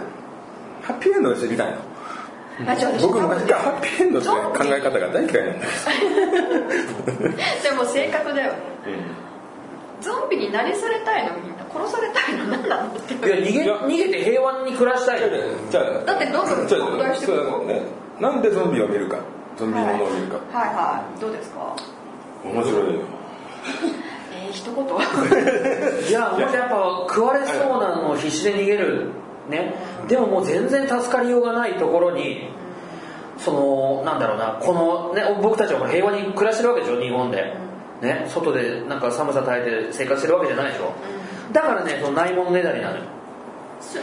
[0.82, 1.78] ハッピーエンドが知りたいの
[2.72, 5.66] あじゃあ私僕昔からハッピーエンドって考え方が大嫌いなんで。
[5.68, 5.88] す
[7.64, 8.60] でも性格だよね。
[10.02, 11.34] ゾンビになりされたいの？
[11.38, 12.46] みんな殺されたいの？
[12.58, 12.90] 何なの？
[12.90, 13.14] って。
[13.14, 15.20] いや逃げ逃げて平和に暮らしたい
[15.70, 17.44] じゃあだってどんどん拡大してくる
[18.20, 19.18] なんでゾンビを見るか。
[19.58, 20.38] ゾンビものを見るか。
[20.58, 21.22] はいはい。
[21.22, 21.76] どうですか？
[22.44, 23.02] 面白いよ。
[23.72, 23.90] えー、
[24.52, 24.86] 一言。
[26.10, 29.08] いやもしやっぱ食われそうなのを必死で逃げる。
[29.50, 29.76] ね。
[30.08, 32.50] でももう全然助かりようがないところに
[33.38, 37.54] そのなんだろうなこのね僕たちは平和に暮らしてるわけでしょ日本で。
[38.02, 38.26] ね。
[38.28, 40.92] 外でなんか寒さ耐えて生活してるわけじゃないでしょ。
[41.52, 43.02] だからねそのないものねだりなのよ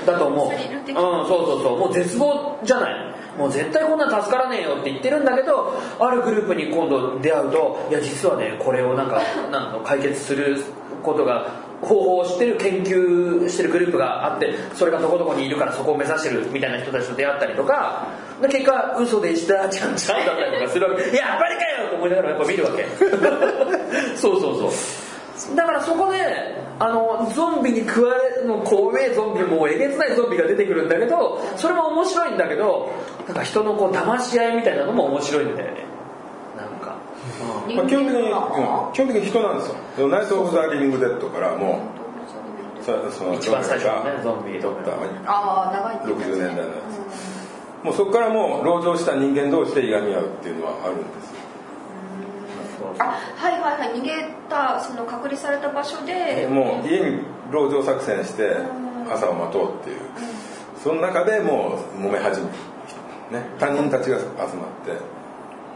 [0.04, 0.46] だと思う。
[0.46, 1.78] うん、そうそうそう。
[1.78, 3.14] もう絶望じゃない。
[3.38, 9.20] もう絶対こんなん助からねえよって言ってるんだけど、あるグループに今度出会うと、いや実はね、これをなんか、
[9.52, 10.62] なんか解決する
[11.02, 11.46] ことが
[11.82, 18.08] 方法を知ってる研究してるグループがあってそれがどこどこにいるからそこを目指してるみたいな人たちと出会ったりとか
[18.40, 22.86] で結果嘘でした ちゃんちゃんだったりとかするわけやっぱりかよと思いながらやっぱ見るわけ
[24.16, 24.70] そうそうそう
[25.54, 26.18] だからそこで
[26.78, 32.90] あのゾンビに食われるの怖えゾンビもうえげつないゾンビが出てくるんだけどそれも面白いんだけど
[33.26, 35.84] なんか人のこう騙し合いみたいなのも面白いんだよね。
[36.56, 36.96] なんか、
[37.74, 38.92] まあ、基本的に、うん。
[38.92, 40.08] 基本的に人なんですよ。
[40.08, 41.80] ナイト・オブ・ザ・リビング・デッドからも
[42.80, 44.22] うそその一番最初のね。
[44.22, 44.92] ゾンビ撮った
[45.26, 46.48] ああ長いって言って60たね。
[46.48, 46.68] 年代のや
[47.82, 47.84] つ。
[47.84, 51.35] もうそこからもう籠城した人間同士でいがみ合うっていうのはあるんです
[53.04, 56.46] はいはいはい逃げたその隔離された場所で。
[56.48, 57.20] もう家に
[57.52, 58.56] 籠城作戦して
[59.10, 60.00] 朝を待とうっていう。
[60.82, 62.52] その中でもう揉め始める、
[63.32, 64.46] ね、他人たちが集まっ
[64.84, 65.16] て。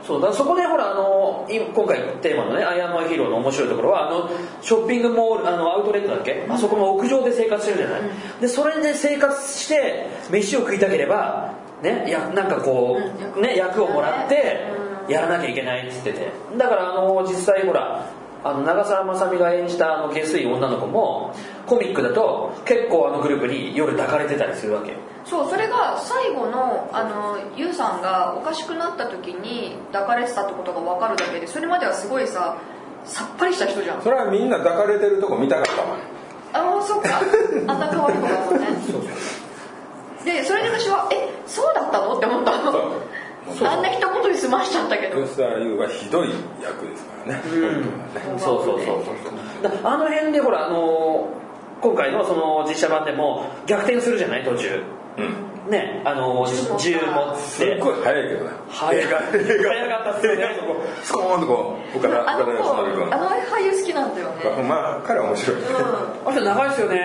[0.07, 4.31] そうだそこでほらあのい今回テーマのね「アイアンマンヒーロー」の面白いところはあの
[4.63, 8.01] ショッピングモールあのアウトレットだっけ、あそこの屋上で生活してるじゃない、
[8.41, 11.53] でそれで生活して飯を食いたければ
[11.83, 16.31] ねやなんかこう、うんね役をもらってうんやらなきゃいけないっつってて。
[16.57, 18.07] だからあの実際ほら
[18.43, 21.35] あの長澤まさみが演じたあの下水女の子も
[21.67, 24.95] コミックだと結構あのグループに夜抱かれてたりするわけ。
[25.27, 32.57] そうそれが最後のあのユウさんがおかしくなった時に抱かれてたってことが分かるだけでそれまではすごいさ
[33.05, 34.03] さっぱりした人じゃん。
[34.03, 35.99] それはみんな抱かれてるとこ見たかったわ
[36.53, 37.21] ああそっか。
[37.67, 38.67] あんな可愛い子だもんね。
[40.25, 42.17] でそれで私はえそうだったの？
[42.17, 42.73] って思ったの
[43.67, 45.23] あんな一言で済ましちゃったけど。
[45.23, 46.31] 吉沢優はひどい
[46.63, 47.43] 役ですからね、
[48.27, 49.63] 本そうそうそうそう。
[49.63, 51.29] だあの辺でほらあの
[51.81, 54.83] 今回のその実写版でも逆転するじゃない途中。
[55.19, 55.71] うん。
[55.71, 56.47] ねあの
[56.79, 57.41] 銃持って。
[57.41, 58.51] すっごい早いけどね。
[58.69, 59.03] 早い。
[59.03, 59.19] 映画。
[59.19, 60.57] 映画早かったっすよね。
[60.59, 64.63] そこスコーンとこう岡田あの岡田義則君子あの俳優好きなんだよね。
[64.69, 65.61] まあ彼は面白い。
[65.61, 65.67] ね、
[66.25, 66.97] あの人長いですよね。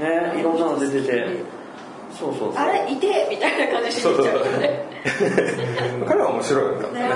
[0.00, 1.56] ねいろんなの出てて。
[2.18, 2.54] そうそうそう。
[2.56, 4.85] あれいてみたいな感じしに行っちゃうよね
[6.06, 7.08] 彼は面白かったんだね。
[7.08, 7.14] ね。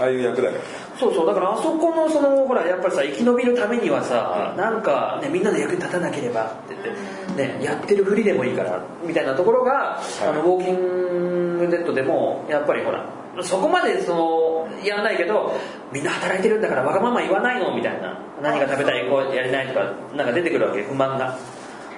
[0.00, 0.88] ああいう役だから。
[0.98, 13.04] そうそうだからあそこのそのほらやっぱりさ生き延びるためにはさなんか、ね、みんなの役に立たなければって言って、ね、やってるふりでもいいからみたいなところが、あのウォーキングデッドでもやっぱりほら
[13.42, 15.54] そこまでそのやらないけど
[15.92, 21.38] みんな働いてるんだからわがまま言わないのみたいな何が食べたいこうやりないとかなんか出てくるわけ不満が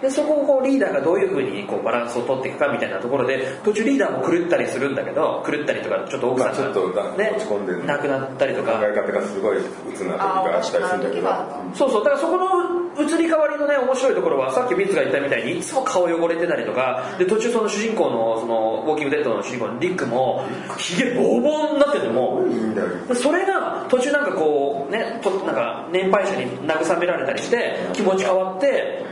[0.03, 8.73] でそこをこうリーダーがどういうふうにこうバランスを取っていくかみたいなところで途中リーダーも狂ったりするんだけど狂ったりとかちょっと奥さんまあちょっとね落ち込んでる亡くなったりとか。
[8.73, 11.29] 考え方がすごい鬱な時があったりするんだけど。
[11.75, 12.05] そうそう。
[12.05, 20.45] だからそこの移り変わりのね面白いところはさっきミツが言ったみたいにいつも顔汚れてたりとかで途中その主人公のそのウォーキングデッドの主人公のリックも
[20.79, 22.89] ひげボーボーになっててもいいんだよ。
[23.07, 29.05] でそれが途中なんかこうねとなんか年配者に慰められたりして気持ち変わって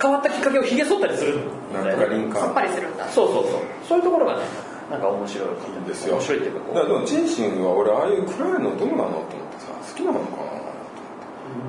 [0.00, 3.08] 変わったきっかけをひげ剃ったりするんなんだよねとかリンカさっぱりするんだ。
[3.08, 3.52] そうそうそう。
[3.88, 4.42] そういうところがね
[4.90, 5.52] なんか面白いい
[5.84, 6.14] いですよ。
[6.16, 10.26] 面白いっていうかこだからでもチンシンは俺ああいう暗いのどうなのと思ってさ好きなのか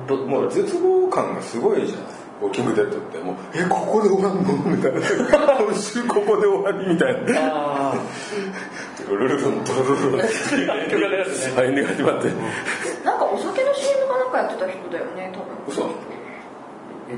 [0.06, 2.06] うどなもう絶望感がすごいじゃない
[2.42, 3.18] ウォーキングデッドって。
[3.18, 4.52] もうえここで終わんの？
[4.76, 5.00] みたいな。
[5.62, 7.40] 今週ここで終わりみたいな。
[7.92, 7.94] あ
[9.08, 10.18] ルルルルンドルルル
[13.04, 15.38] なんかお酒の CM かなんかやってた人だよね多
[15.72, 15.76] 分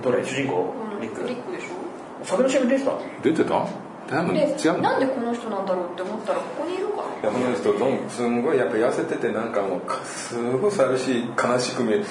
[0.03, 0.25] どれ？
[0.25, 0.75] 主人公？
[0.95, 1.27] うんリック？
[1.27, 2.25] リックでしょ？
[2.25, 2.93] 酒の CM 出てた？
[3.23, 3.67] 出てた？
[4.09, 4.97] 多分違でうな？
[4.97, 7.31] んでこの人なんだろうって思ったらここにいるから。
[7.31, 12.05] いやこの人どんすんごいやっぱ痩せててなんかもうかすごい寂しい悲しく見える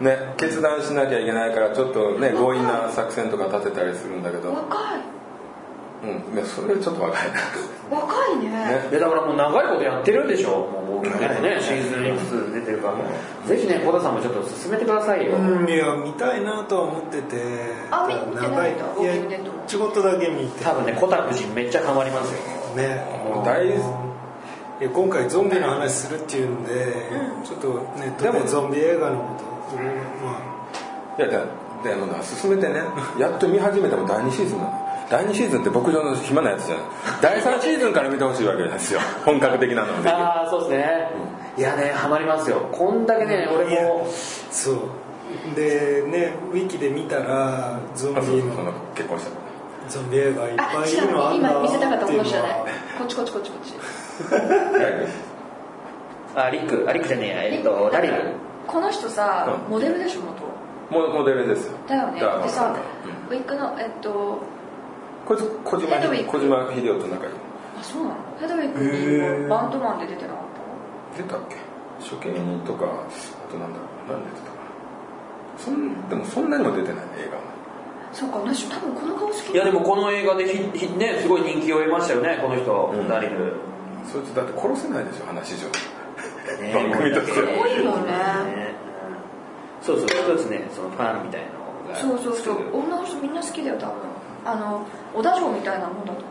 [0.00, 4.52] ね決断しなきゃいけないからちょっとね強引な作戦とか立てたりするんだけど。
[4.52, 5.17] 若い
[6.02, 6.34] うん。
[6.34, 7.40] いやそれはちょっと若いな
[7.90, 8.50] 若いね。
[8.50, 8.98] ね。
[8.98, 10.50] だからもう長いことやってるんでしょ。
[10.68, 12.96] もう大きくねシーズンいくつ出てるから
[13.48, 17.36] ぜひね小田さんもちょっと進めてくださいよ、うんいや見たいなとは思ってて。
[17.90, 19.28] あ見見てないんだ長い。
[19.28, 20.64] いやちょこっとだけ見て。
[20.64, 22.76] 多分ねコタ夫人めっちゃハマりますよ。
[22.76, 23.04] ね。
[23.32, 26.94] もう大いや今回ゾンビの話するっていうんで、
[27.44, 30.38] ちょっとネットでゾンビ映画のこといろいろま
[31.18, 31.20] あ。
[31.20, 31.44] いやだ
[31.82, 32.82] であのな進めてね。
[33.18, 36.84] やっと見始めても第2シーズンなの第2シーズンって牧場の暇なやつじゃない
[37.22, 39.00] 第3シーズンから見てほしいわけですよ。
[39.24, 40.08] 本格的なので。
[40.10, 41.10] ああそうですね、
[41.56, 42.68] いやねハマりますよ。
[42.72, 44.06] こんだけね俺も。
[44.50, 44.76] そう。
[45.54, 49.30] でねウィキで見たらゾンビの結婚した
[49.88, 52.50] ゾンビ映画いっあぱいい違るのあんだう今見せたかったこの人じゃない。
[52.50, 52.56] は
[52.98, 53.50] こっちこっちこっち。
[53.50, 53.74] こっち
[56.34, 56.86] あリック。
[56.88, 57.42] あリックじゃねえや。
[57.56, 58.14] えっとダリル。
[58.66, 59.72] この人さうん。
[59.72, 60.42] モデルでしょ元。
[60.90, 61.72] モモデルですよ。
[61.88, 62.20] だよね。
[62.20, 62.74] でさ
[63.30, 63.36] うん。
[63.36, 64.38] ウィッグのえっと
[65.28, 67.32] こいつ小島小島秀夫と仲いい。
[67.78, 68.16] あそうなの？
[68.40, 71.56] ヘドウィックバンドマンで出てなかっ出たっけ？
[72.00, 72.88] 処刑人とかあ
[73.52, 74.56] となんだろう何出てたか
[75.58, 77.42] そんでもそんなにも出てないね映画は。
[78.10, 79.52] そうか私多分この顔好き。
[79.52, 83.06] いやでもこの映画でひひねすごい人気を得ましたよねこの人、うん。
[83.08, 83.52] ダリル
[84.10, 87.32] そいつだって殺せないでしょ話上ね番組として。
[87.34, 88.12] すごいよね。
[88.12, 88.74] ね
[89.82, 92.80] うんそうそう一つねそのファンみたいなのがそうそうそう。
[92.80, 93.94] 女の人みんな好きだよ多分
[94.44, 96.20] あの小田城みたいなもんだと。
[96.20, 96.22] 思う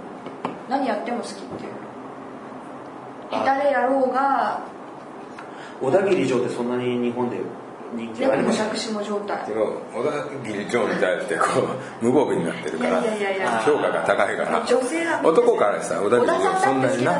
[0.69, 1.71] 何やっても好きっていう。
[3.31, 4.61] あ下手でやろうが
[5.81, 7.37] 小田切城ってそんなに日本で
[7.95, 8.59] 人気ありまし
[9.03, 9.47] 状態。
[9.47, 10.11] でも小田
[10.43, 11.45] 切城に対してこ
[12.01, 13.59] う無防備になってるからいやいやいやいや。
[13.65, 14.65] 評価が高いから。
[14.65, 17.13] 女性は男からしたら小田切城そんなにな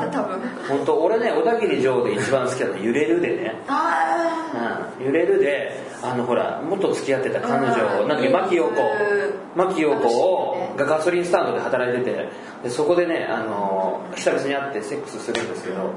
[0.68, 3.56] 本当俺ね小田切城で一番好きなの揺れるでね。
[3.68, 5.06] あうん。
[5.06, 8.08] 揺れるであのほら元付き合ってた彼女うん。
[8.10, 9.68] なんだっけ牧陽子うん。
[9.68, 12.30] 牧陽子をがガソリンスタンドで働いてて
[12.64, 15.92] でそこでねあの久々に会ってセックスするんですけど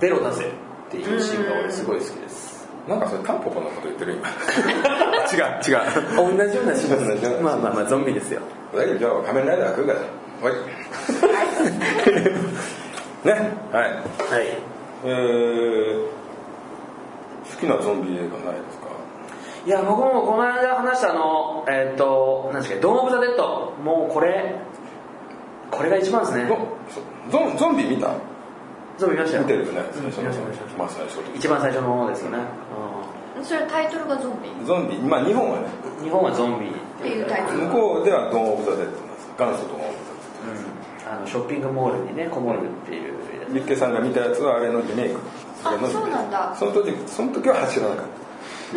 [0.00, 0.48] ベロ出せっ
[0.90, 2.54] ていうシーンが俺すごい好きです。
[2.88, 4.28] なんかそれタンポポのこと言ってる今。
[5.32, 6.36] 違う違う。
[6.36, 8.40] 同じようなシーン同じようなまあまあまあゾンビですよ。
[8.72, 9.98] 小田切城は仮面ライダーから
[10.50, 10.54] はい。
[13.24, 13.32] ね。
[13.72, 13.82] はい。
[13.84, 14.02] はい。
[15.04, 16.00] えー、
[17.54, 18.83] 好きなゾンビ映画ないですか？
[19.66, 24.54] いや僕もこの間話したあのえっ、と何ですか「ドーム・オブ・ザ・デッド」もうこれ
[25.70, 26.46] これが一番ですね。
[26.46, 28.10] ゾゾンゾンビ見た？
[28.98, 29.42] ゾンビ見ましたよ。
[29.42, 29.80] 見てるよね。
[29.80, 32.38] うん最初最初一番最初のものですよね、
[33.42, 34.48] それタイトルがゾンビ？
[34.50, 34.98] っゾンビ。
[34.98, 35.66] まあ日本はね。
[35.98, 36.70] うん日本はゾンビ。
[37.02, 37.58] ていうタイトル。
[37.60, 39.28] 向こうではドーン・オブ・ザ・デッドなんです。
[39.38, 39.96] 元祖ドーン・オブ・
[41.10, 43.14] あのショッピングモールにねこもるっていう。
[43.48, 45.18] ザ・デッケさんが見たやつはあれのリメイク。
[45.64, 46.54] あそうなんだ。
[46.56, 48.06] その時その時は走らなかっ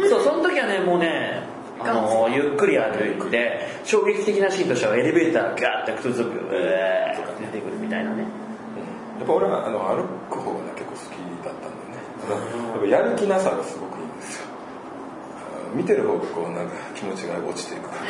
[0.09, 1.41] そうその時はねもうね
[1.79, 8.23] あのゆっくり歩いて衝撃的なシーンとしてはエレベーターがガーッて靴族うえーって出てくるみたいなね。
[9.19, 11.97] やっぱ俺はあの歩く方がね結構好きだったんでね。
[12.73, 14.47] やっぱやる気なさがすごくいいんですよ。
[15.73, 18.07] 見てる方がこうなんか気持ちが落ちていく感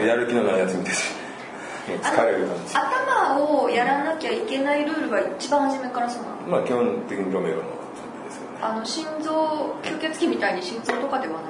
[0.00, 0.06] じ。
[0.06, 2.76] やる気のないやつ見て疲れる感じ。
[2.76, 6.36] 頭をやらなきゃいけないルールは一番初めからそうなの？
[6.48, 7.62] まあ基本的にロメロの
[8.60, 11.42] あの心臓吸血鬼みたいに心臓とかではない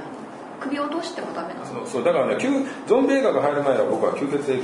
[0.61, 1.66] 首を落としてもダメなの？
[1.66, 4.62] そうそうだからね吸ゾンビ映画が入る前は僕は吸血鬼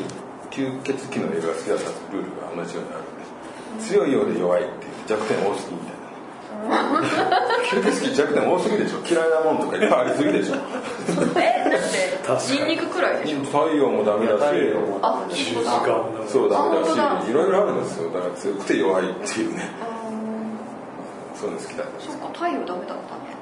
[0.50, 5.94] 吸血鬼の映画が好きだったルールが同じようにあるんで強いようで弱いっていう弱点多すぎみたいな。
[7.64, 8.98] 吸血鬼弱点多すぎでしょ。
[9.08, 10.54] 嫌いなもんとかいっぱいありすぎでしょ。
[11.36, 11.70] え
[12.26, 13.38] だってニンニクくらいでしょ？
[13.44, 14.38] 太陽もダメだし。
[14.38, 15.72] 太陽もあいいことだ
[16.28, 17.30] そうダメだし。
[17.30, 18.10] いろいろあるんですよ。
[18.10, 19.68] だから強くて弱いっていうね
[21.44, 23.34] そういうの好きだそうか太陽ダメだったね。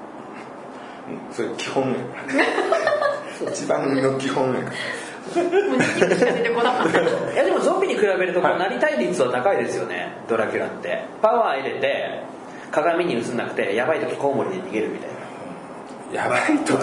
[1.08, 2.00] うんそれ基本やか
[3.46, 4.72] ら一番の基本やか。
[5.36, 7.00] らもうニンニクしか出てこなかった
[7.32, 10.16] いやでもゾンビに比べるとこうはいなりたい率は高いですよね。
[10.28, 11.04] ドラキュラって。
[11.22, 12.22] パワー入れて
[12.72, 15.08] 鏡に映んなくてやばい時コウモリで逃げるみたい
[16.12, 16.24] な。
[16.24, 16.78] やばい時。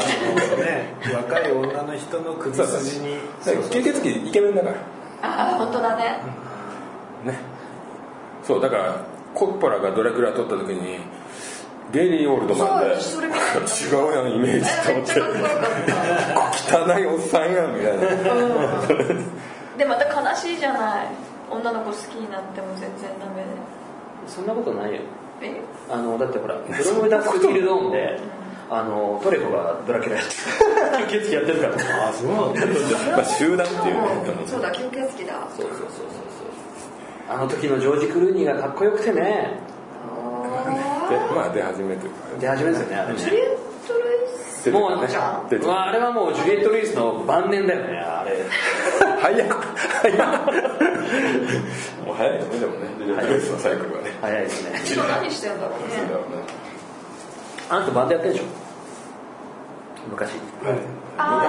[0.61, 3.17] ね若い女の人の首筋に。
[3.43, 4.75] 吸血鬼イケメンだから。
[5.21, 6.19] ああ本当だね。
[7.25, 7.37] ね。
[8.43, 9.05] そうだから
[9.39, 10.99] コッポラがドラクラ撮った時に
[11.93, 14.65] ゲイリー・オールドマンで違うやんイメージ。
[14.85, 15.13] と思って
[16.69, 18.05] 汚いおっさんやんみたいな。
[19.77, 21.07] でまた悲しいじゃない。
[21.49, 23.43] 女の子好きになっても全然ダメ
[24.27, 24.99] そんなことないよ。
[25.39, 25.61] でえ？
[25.89, 28.19] あのだってほら「ブロムダスキルドーンで」
[28.69, 30.33] あのトレコがドラキュラやって
[31.15, 31.21] る。
[31.23, 31.75] 吸血鬼やってるから。
[31.75, 32.61] ねあそうなんだ。
[33.15, 35.47] まあ集団っていうねそうだ吸血鬼だ。
[35.57, 36.68] そうそうそうそうそう
[37.29, 39.59] あの時のジョージ・クルーニーがかっこよくてね。
[41.09, 43.19] でまあ出始めというか出始めですよねあれね。
[43.19, 43.47] ジュリエッ
[43.87, 44.27] ト・ルイ
[44.61, 44.71] ス？
[44.71, 45.07] もうたね
[45.49, 48.45] 出てたまあ、あれはもうジュリエット・ルイスの晩年だよねあれ。
[49.21, 49.55] 早く
[50.01, 50.51] 早く
[52.05, 52.87] もう早いよねでもね。
[52.97, 54.11] ジュリエット・ルイスのサイクルはね。
[54.21, 54.79] 早いですね。
[54.95, 55.85] 今何してんだろうね。
[57.69, 58.45] あの人バンドやってるでしょ？
[60.09, 60.31] 昔。
[61.17, 61.43] あ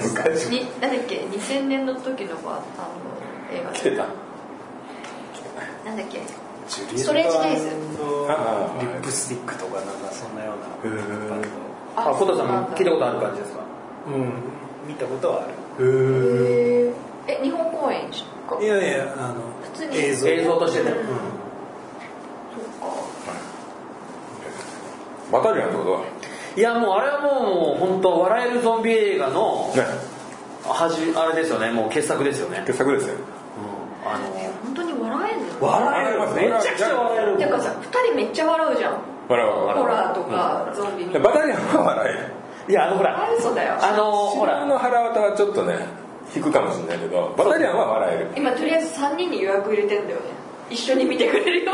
[0.00, 2.88] 昔か昔に何だっけ？2000年の時のはあ
[3.52, 4.06] の映画来てた
[5.84, 6.20] なんだっけ？
[6.66, 10.90] ジュリエストレッチデイズリップスティックとかなんかそんなような
[11.28, 11.48] バンド。
[11.96, 13.60] あコタさんも聞いたことある感じですか？
[14.08, 14.32] うん。
[14.88, 15.46] 見たことはあ
[15.80, 16.92] る。
[17.28, 18.10] へえ日本公演
[18.48, 18.58] か？
[18.60, 19.98] いやいやあの普通に。
[19.98, 20.28] 映像。
[20.28, 20.90] 映像としてね。
[20.90, 20.94] う
[25.30, 25.32] ん。
[25.32, 26.00] バタリアンってことは？
[26.56, 29.82] いやもうあれはもう本当笑えるゾンビ映画のね。
[30.64, 31.70] はじあれですよね。
[31.70, 33.14] もう傑作ですよね、傑作ですよ。
[33.14, 34.10] うん。
[34.10, 34.34] あの
[35.14, 38.98] 笑えんの笑えるめちゃくちゃ笑えるてかさ2人めっちゃ笑うじゃん。
[39.28, 41.04] 笑う笑うホラーとかゾンビ。
[41.06, 42.32] みたいなバタリアンは笑える。
[42.68, 43.74] いやあのほらそうだよ。
[43.82, 44.54] あのほほら。
[44.60, 45.86] らの腹渡はちょっとね
[46.34, 48.30] 引くかもしれないけどバタリアンは笑える。
[48.36, 50.44] 今とりあえず3人に予約入れてんだよね。
[50.70, 51.72] 一緒に見てくれるよ。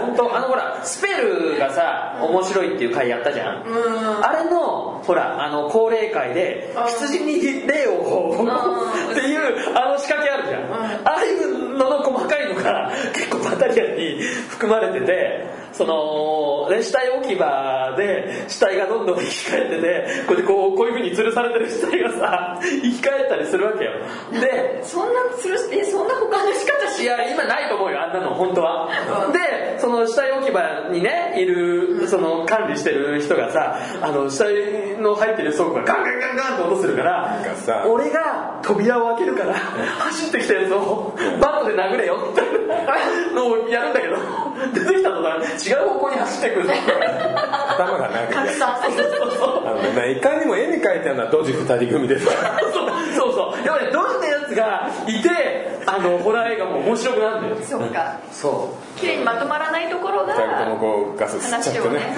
[0.00, 3.64] 本当あのほらスペルがさ面白いっていう回やったじゃん。
[3.64, 4.24] うん。
[4.26, 6.86] あれのほらあの高齢会でうん。
[6.86, 10.72] 羊に霊をこううんっていうあの仕掛けあるじゃん、ん
[11.06, 14.20] ああいうのの細かいのが結構バタリアンに
[14.58, 15.46] 含まれてて
[15.78, 23.92] その、ね、死体置き場で死体がどんどん生き返っててこうこうこういう風に吊るされてる死体がさ生き返ったりするわけよ。
[24.40, 28.90] でそんなするえそんな他の仕方しいや今ないと思うよあんなの本当は。
[29.32, 37.38] でその死体置き場にねいるその管理してる人がさあの死体の入ってる倉庫がガンガンガンガンって音するから
[37.86, 42.58] 俺が扉を開けるから走ってきたやつをバットで殴れよって。
[43.34, 44.16] のをやるんだけど。
[44.74, 49.08] 出てきた途端違う方向に走ってくるの頭がなんか拡散させる。
[49.66, 52.26] あのねいかにも絵に描いたようなドジ二人組です。
[52.26, 52.86] からそうそ
[53.30, 53.32] う。
[53.32, 55.28] そうでもねどんなやつがいて
[55.86, 57.56] あのホラー映画も面白くなるんだよ。
[57.64, 58.20] そうか。
[58.32, 58.98] そう。
[58.98, 61.94] 綺麗にまとまらないところが二人ともこうガス吸っちゃってね。
[61.94, 62.16] ね。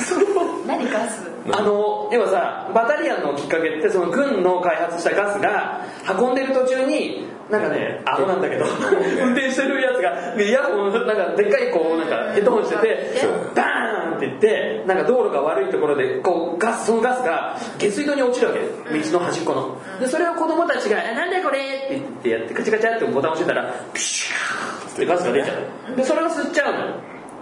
[0.67, 1.29] 何ガス？
[1.53, 5.87] あの要はさバタリアンのきっかけってその軍の開発したガスが
[6.19, 8.65] 運んでる途中になんかねアホなんだけど
[9.23, 13.11] 運転してるやつがイヤホンなんかでっかいこうなんかヘッドホンしてて
[13.55, 18.61] バーンって言ってなんか道路が悪いところでこうガスそのガスが下水道に落ちるわけ。
[18.61, 19.77] 道の端っこの。
[20.01, 25.55] でそれを子供たちが「えなんだよこれ!」って言ってやってカチャカチャってボタン押してたらピシューってガスが出ちゃ
[25.93, 25.97] う。
[25.97, 26.79] でそれを吸っちゃうの。
[26.81, 26.87] よ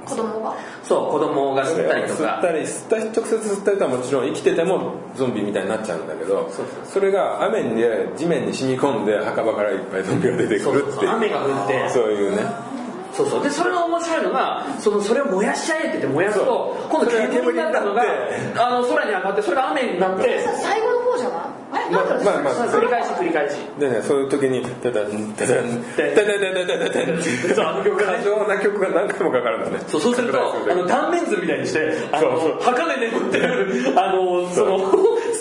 [0.08, 0.54] 子供が。
[0.82, 2.22] そう子供が吸ったりとか。
[2.22, 11.10] 吸ったり吸った直接吸ったりとはもちろん生きててもゾンビみたいになっちゃうんだけどそうそれが雨にで地面に染み込んで墓場からいっぱいゾンビが出てくるっていう。
[11.10, 11.88] 雨が降って。
[11.90, 12.42] そういうね。
[13.12, 13.42] そうそう。
[13.42, 20.97] でそれの面白いのがそのそれを燃やしちゃえって言って燃やすと今度煙になったのがあの空に上がってそれが雨になってさ最後の
[21.90, 22.54] まなんだろうまあまあ。
[22.68, 23.54] 繰り返し繰り返し。
[23.78, 27.22] でねそういう時に「ダダンダダンダダダダダダダン」
[27.54, 34.78] そうあの曲がね過剰な曲が何回もかかるんだねそうそうするとあの断面図みたいにしてあの墓で眠ってるあのその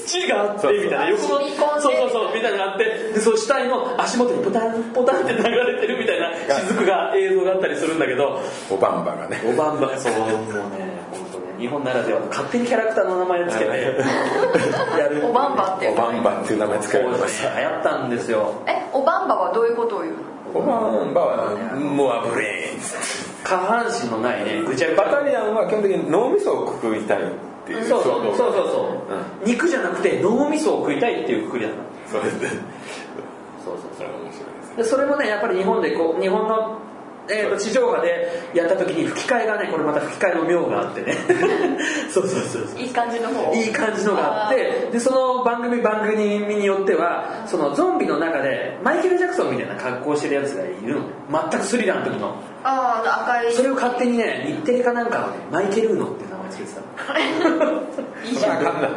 [0.05, 1.39] 土があってみたいな横の
[1.79, 2.83] そうそうそうみたいなのがあって
[3.13, 6.31] でその死体の足元にポタンポタンって流れてるみたいな
[6.67, 10.96] 雫が映像があったりするんだけどおばんばがねおばんばそうもうね
[11.59, 13.71] 日本ならではの勝手にキャラクターの名前つけて
[14.99, 15.27] やる。
[15.27, 18.63] おばんばっておばんばっていう名前使えるとかさ流行ったんですよ。
[18.67, 20.19] えおばんばはどういうことを言うの？
[20.53, 22.79] おばんばはモアブレイン
[23.43, 24.61] 下半身のないね。
[24.63, 27.25] ぐちゃバタリアンは基本的に脳みそをくくりたいっ
[27.65, 28.23] ていうそうそう。
[28.23, 32.11] そうそうそう、う肉じゃなくて脳みそを食いたいっていうくくりだった。
[32.11, 32.49] そうですね。
[33.63, 36.79] そうそうそれは面白いですでそれもねやっぱり日本でこう日本の、
[37.29, 41.13] えーと地上波でやった時に吹き替えがねこれまた吹き替えの妙があってね。
[42.11, 42.79] そうそうそうそう。
[42.79, 43.53] いい感じの方。
[43.53, 51.01] いい感じのがあってでその番組番組によってはそのゾンビの中でマイケル・ジャクソンみたいな格好してるやつがいるの。
[51.49, 52.35] 全くスリラーの時の。
[52.63, 53.53] ああ赤い。
[53.53, 56.81] それを勝手にね日テレかなんかはねマイケルーノって名前つけてた
[58.23, 58.59] いいじゃん。
[58.59, 58.87] あかんな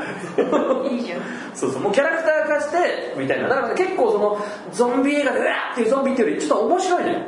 [0.90, 1.20] いいいじゃん。
[1.55, 1.82] そうそう。
[1.82, 3.48] もうキャラクター化してみたいな。
[3.48, 4.38] だから結構その
[4.72, 7.18] ゾンビ映画でうわーっていうゾンビっていうよりちょっと面白いのよ、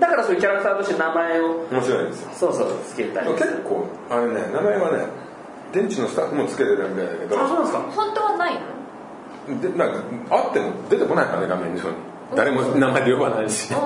[0.00, 1.66] だからそういうキャラクターとして名前を。
[1.70, 2.30] 面白いですよ。
[2.34, 5.06] そうそうつけたり結構あれね名前はね
[5.72, 7.40] 電池のスタッフもつけてるみたいだけど。
[7.44, 7.80] あそうなんですか？
[7.90, 8.54] 本当はない
[9.48, 9.60] の？
[9.60, 9.92] でなん
[10.28, 11.96] かあっても出てこないからね画面上に。
[12.34, 13.72] 誰も名前で呼ばないし。
[13.72, 13.78] 演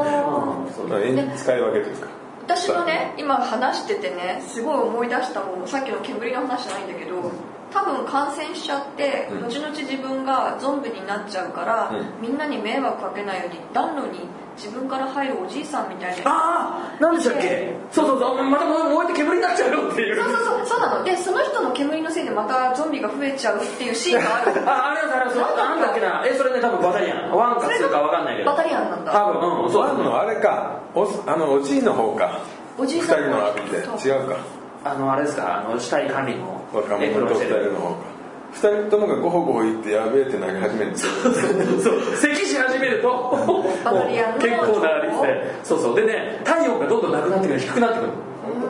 [1.37, 2.07] 使い分けというか
[2.49, 5.69] 私のね今話しててねすごい思い出したもん。
[5.69, 7.58] さっきの煙の話じゃないんだけど。
[7.73, 9.47] 多分感染しちゃって、うん。
[9.47, 14.21] 後々自分がゾンビになっちゃうから、うみんなに迷惑かけないように暖炉に
[14.57, 16.31] 自分から入るおじいさんみたいな。
[16.31, 17.75] ああ何でしたっけ？
[17.93, 18.43] そうそうそう。
[18.45, 20.17] また燃えて煙になっちゃうよっていう。
[20.17, 20.67] そうそうそう。
[20.67, 21.05] そうなの。
[21.05, 24.53] でその人の煙のせいでまたゾンビが増えちゃうっていうシーンがある。
[24.69, 26.23] あありますありますなんだっけな？
[26.27, 27.31] えそれね多分バタリアン。
[27.37, 28.51] one か two か分かんないけど。
[28.51, 29.13] バタリアンなんだ。
[29.13, 29.83] 多分うんそう。
[29.83, 30.81] one のあれか。
[30.95, 32.41] おあのおじいの方か。
[32.79, 34.37] 二おじいさん人のあって違うか
[34.85, 37.71] あのあれですかあの死体管理の若者エプロンと二してる。
[37.71, 38.19] 人の方か
[38.51, 41.13] 二人ともがゴホゴホ言ってやべえって投げ始めるんですよ。
[41.83, 43.37] そう咳し始めると
[44.41, 45.65] 結構な率で。
[45.65, 45.97] そうそう。
[45.97, 48.13] でね体温がどんどんなくなってくる低くなってくる。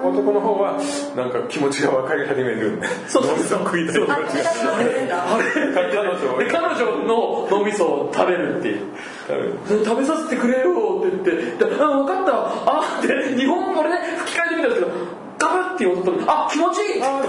[0.02, 0.80] 男の方は
[1.16, 2.88] なんか気持ちが分かり始めるんで。
[3.06, 3.58] そうそうそう。
[3.64, 8.86] 食いたい気持ちがあれ彼女で彼女の脳みそを食べるっていう。
[9.84, 14.92] 食べさせてくれよって言ってであ分かったあって日本語でね吹き替えてみたんですけど
[15.38, 17.22] ガブっていう音とあ気持ちいいあ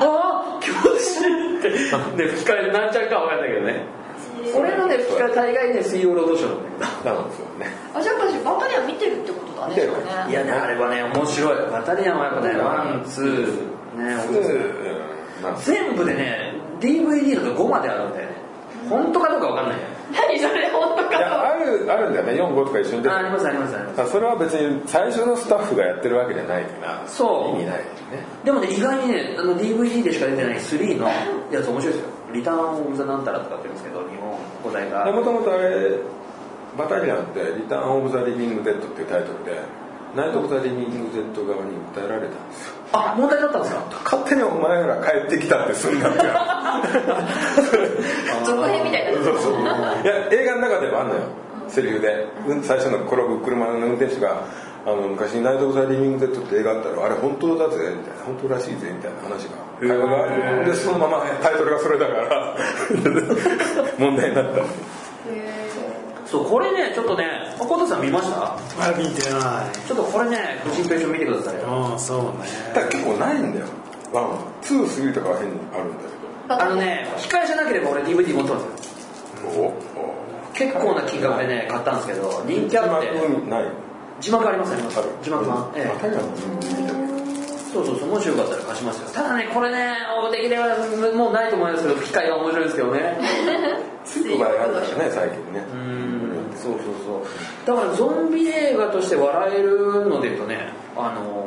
[0.00, 1.70] あ気持ちいいって。
[1.70, 3.84] で 吹き替えなんちゃうか分かんないけどね。
[4.54, 6.50] 俺のね吹き替え大概ね水曜ロードショー
[7.06, 7.66] なんですよね。
[7.94, 9.74] あじゃあ私バタリアン見てるってことだね。
[10.28, 11.56] いやねあれはね面白い。
[11.70, 13.46] バタリアンはやっぱねワンツー
[13.98, 14.16] ね
[15.58, 18.36] 全部でね DVD のが5まであるんだよね。
[18.90, 19.82] 本当かどうか分かんないよ
[20.16, 21.18] 何それ本当か。
[21.18, 22.32] いやあるあるんだよね。
[22.32, 24.00] 45とか一緒に出てあありますありますあります。
[24.02, 27.56] あそれは別に最初のスタッフがやってるわけじゃないからそう。
[27.56, 27.86] 意味ないよね。
[28.44, 31.08] でもね意外にねあの DVD でしか出てない3の
[31.50, 32.06] やつ面白いですよ。
[32.32, 35.98] リターン・オブ・ザ・なんたらとかって言うんですけど日本語題がもともとあれ
[36.76, 39.60] バタリアンって「リターン・オブ・ザ・リビング・デッド」っていうタイトルで
[40.14, 42.74] ナイト・オブ・ザ・リビング・デッド側に訴えられたんですよ。
[42.92, 43.82] あ問題だったんですか？
[44.04, 46.18] 勝手にお前ら帰ってきたってすんなって
[48.46, 51.20] 続編みたいなそうそういや映画の中でもあんのよ。
[51.68, 54.44] セリフで、うん、最初の転ぶ車の運転手が
[54.86, 58.24] あの昔「ナイト・オブ・ザ・リビング・デッド」って映画あったらあれ本当だぜみたいな。
[58.24, 59.56] 本当らしいぜみたいな話が。
[59.80, 62.56] 会話があるでそのままタイトルがそれだから。
[63.98, 64.62] 問題になった。
[66.26, 68.54] そうこれねちょっとねコタさん見ました？
[68.54, 69.76] あ見てない。
[69.86, 71.54] ちょっとこれね個人ページを見てください。
[71.56, 71.60] よ
[71.92, 72.48] うんそうね。
[72.74, 73.66] だ結構ないんだよ。
[74.12, 75.94] one は two three とかは変にあるんだ
[76.48, 79.72] あのね控えじゃなければ俺 DVD 持ってますよ。
[80.54, 83.08] 結構な金額でね買ったんですけど人気あって。
[84.20, 85.08] 字幕ありますありますある。
[85.22, 85.70] 字幕版。
[85.76, 85.90] ええ。
[87.72, 89.08] そうそうそうもしよかったら貸しますよ。
[89.12, 89.94] ただねこれね
[90.32, 90.68] できれば
[91.14, 93.18] もうないと思いますけど機械が面白いですけどね。
[94.04, 95.60] つい場合があるからね最近ね。
[95.72, 96.52] うん。
[96.56, 97.66] そうそうそう。
[97.66, 101.42] だからゾンビ映画として笑えるので言うとねあの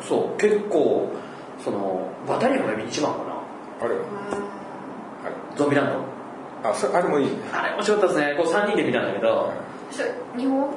[0.00, 1.10] ーそう結構
[1.62, 3.33] そのバタリアンが一番かな
[3.84, 4.00] あれは。
[5.56, 6.68] ゾンビランド。
[6.68, 7.32] あそれあれもいいね。
[7.52, 8.34] あれ面白かったですね。
[8.36, 9.52] こう3人で見たんだけど。
[10.36, 10.70] 日本？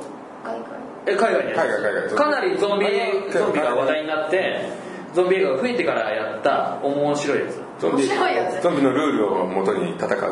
[0.43, 0.65] 海外？
[1.07, 2.15] え海外で海外海外。
[2.15, 4.69] かなりゾンビあれゾンビが話題になって
[5.13, 7.61] ゾンビ映画が増えてからやった面白いやつ。
[7.79, 8.03] ゾンビ。
[8.03, 8.63] 面白いやつ。
[8.63, 10.27] ゾンビのルールを元に戦うっていう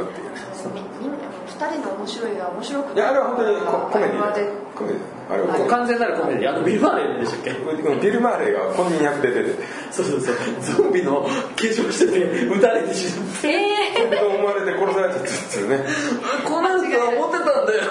[1.55, 2.97] 二人の面白いが面白くい。
[2.99, 4.35] やあれは本当にココメディ。
[4.35, 5.01] でコメディ。
[5.31, 6.49] あれはこう完全なるコメディ。
[6.49, 7.51] あのビル・マーレーでしたっけ？
[7.51, 8.01] うん。
[8.01, 9.63] ビル・マーレーが本人役で出てて。
[9.91, 10.35] そうそうそう。
[10.61, 11.29] ゾンビの化
[11.63, 13.47] 粧してて撃たれて死ぬえ
[14.11, 15.27] えと思われて殺されたって
[15.57, 15.85] いうね。
[16.43, 17.83] この人は思ってたんだよ。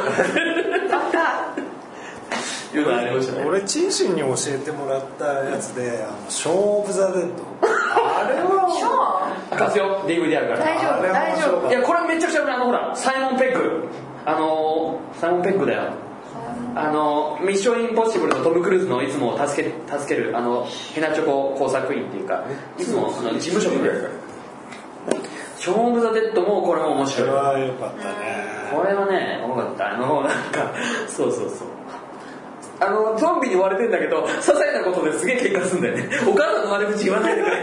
[2.75, 3.45] いうのありましたね。
[3.47, 7.29] 俺チンシンに教えてもらったやつで「あのショーン・オブ・ザ・デッド」
[7.62, 9.04] あれショは
[9.57, 10.59] 貸すよ DVD あるから。
[10.61, 11.69] 大丈夫あれは大丈夫。
[11.71, 13.85] いやこれめちゃくちゃあのほらサイモン・ペック。
[14.27, 15.83] あのーサイモン・ペックだよ。
[16.77, 22.45] あのミッション・インポッシブルのトム・クルーズのいつも助け助けるあのヘナチョコ工作員っていうか
[22.79, 23.91] いつもその事務職で
[25.59, 27.29] ショーン・オブ・ザ・デッドもこれも面白い。
[27.31, 28.45] は良かったね。
[28.75, 29.93] これはね多かった。
[29.95, 30.73] あのなんか
[31.09, 31.69] そうそうそう。
[32.81, 36.09] あのゾンビに追われてんだけど些細なことですげえ喧嘩すんだよね。
[36.27, 37.63] お母さんの悪口言わないでくれよ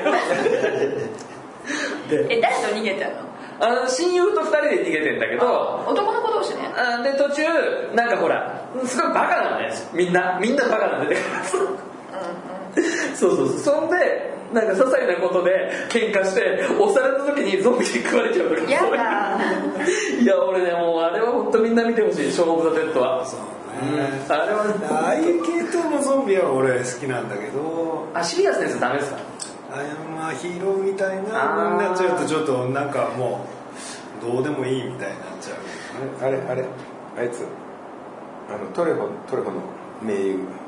[2.10, 3.32] でえ誰と逃げてんの？
[3.60, 6.62] あの親友と二人で逃げてんだけど男の子同士ね。
[6.76, 7.44] あで途中
[7.94, 10.40] なんかほらすごいバカなんだよみんな。
[10.42, 11.16] みんなバカなんで。
[13.16, 13.60] そうそうそう。
[13.60, 18.72] そんでなんか些細なことで喧嘩して押された時にゾンビに食われちゃうとか。
[18.72, 19.40] やだ。
[20.20, 23.96] いや俺ねもうあれは本当みんな見てほしい「ショー・オブ・ザ・デッドは」そううん。
[23.98, 24.74] ねあれはね。
[24.90, 28.08] ああいう系統のゾンビは俺好きなんだけど。
[28.16, 29.20] あシリアスなやつダメですか？
[29.72, 29.76] あ
[30.16, 33.46] まあヒーローみたいあーなのになっちゃうとちょっとなんかも
[34.22, 35.58] うどうでもいいみたいになっちゃう
[36.28, 36.66] あれあれ
[37.18, 37.46] あいつ。
[38.50, 39.62] あのトレホトレホの
[40.02, 40.22] 名優っ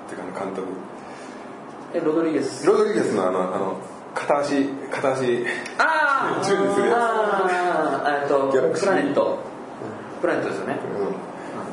[0.07, 0.67] ていうか監督。
[1.93, 2.65] えロドリゲス。
[2.65, 3.75] ロドリゲスのあのあの
[4.15, 5.45] 片足片足。
[5.77, 6.97] あー宙にするやつ。
[6.97, 8.87] あーえっとギャラクシー。
[8.89, 9.37] プラネット。
[10.21, 10.79] プラネットですよね。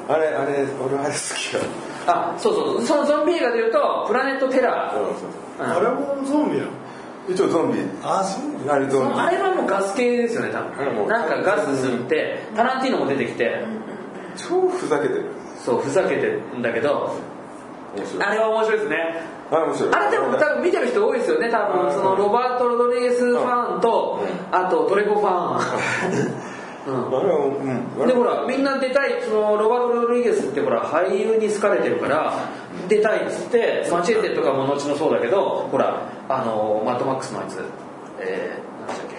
[0.09, 0.15] うん。
[0.15, 1.61] あれあれ俺あれ好きだ。
[2.07, 4.99] あそうそうそのゾンビ映画でいうとプラネットテラー。
[5.01, 5.21] うんそう
[5.59, 5.67] そう。
[5.67, 5.73] うん。
[5.73, 6.71] あれもゾンビなの
[7.31, 7.79] 一応ゾンビ。
[8.03, 9.21] あそうあれゾンビ？
[9.21, 11.07] あれはもうガス系ですよね多分。
[11.09, 13.65] なんかガス吸ってタランティーノも出てきて。
[14.37, 15.27] 超ふざけてる。
[15.65, 17.17] そうふざけてるんだけど
[17.97, 18.23] 面白い。
[18.25, 18.97] あれは面白いですね。
[19.51, 19.95] あれ面白い。
[19.95, 21.93] あれでも多分見てる人多いですよね多分。
[21.93, 24.21] そのロバート・ロドリゲスファンと
[24.53, 25.61] あとトレコファン
[26.87, 26.95] うん。
[26.95, 28.03] あれはうん。
[28.03, 32.49] あれでほらみんな出たいそのロバート・ロドリゲスってほら俳優に好かれてるから
[32.89, 37.63] 出たいっつってマチェーテとかも後のそうだけどほらあのマッドマックスのあいつ
[38.21, 39.17] えー、何でしたっけ？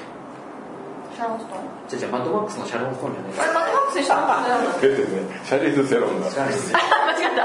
[1.15, 1.61] シャロンストーン。
[1.89, 3.33] じゃじゃマッドマックスのシャロン・ストーンじゃない。
[3.39, 4.45] あれマッドマックスにしたのあ
[4.81, 7.43] 出てるねシャリーズ・セロンが間違間違った。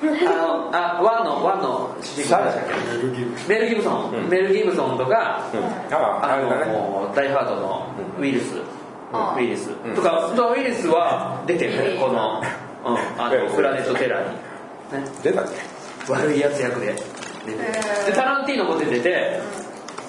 [0.00, 2.64] あのあ one の one の主人公でしたっ
[3.46, 3.52] け？
[3.52, 4.28] メルギブソン、うん。
[4.30, 5.60] メル・ギブソンとか、うん。
[5.62, 6.72] ああああれだね。
[6.72, 7.86] のダイ・ハードの
[8.18, 8.62] ウィルス、あ
[9.10, 9.94] ウィリス、うん。
[9.94, 11.94] とかウィリスは出てる。
[11.94, 12.40] ねこの,、
[12.86, 15.44] うん、あのプラネットテラーに、ね、出たっ
[16.06, 16.12] け？
[16.12, 16.94] 悪いやつ役で。
[17.46, 17.58] 出て
[18.10, 19.40] でタランティーノも出てて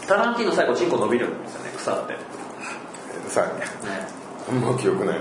[0.07, 2.19] タランティーノ最後チンコ伸びるんですよね腐って、 ね、
[3.29, 4.20] さあ
[4.51, 5.19] んま記憶ない。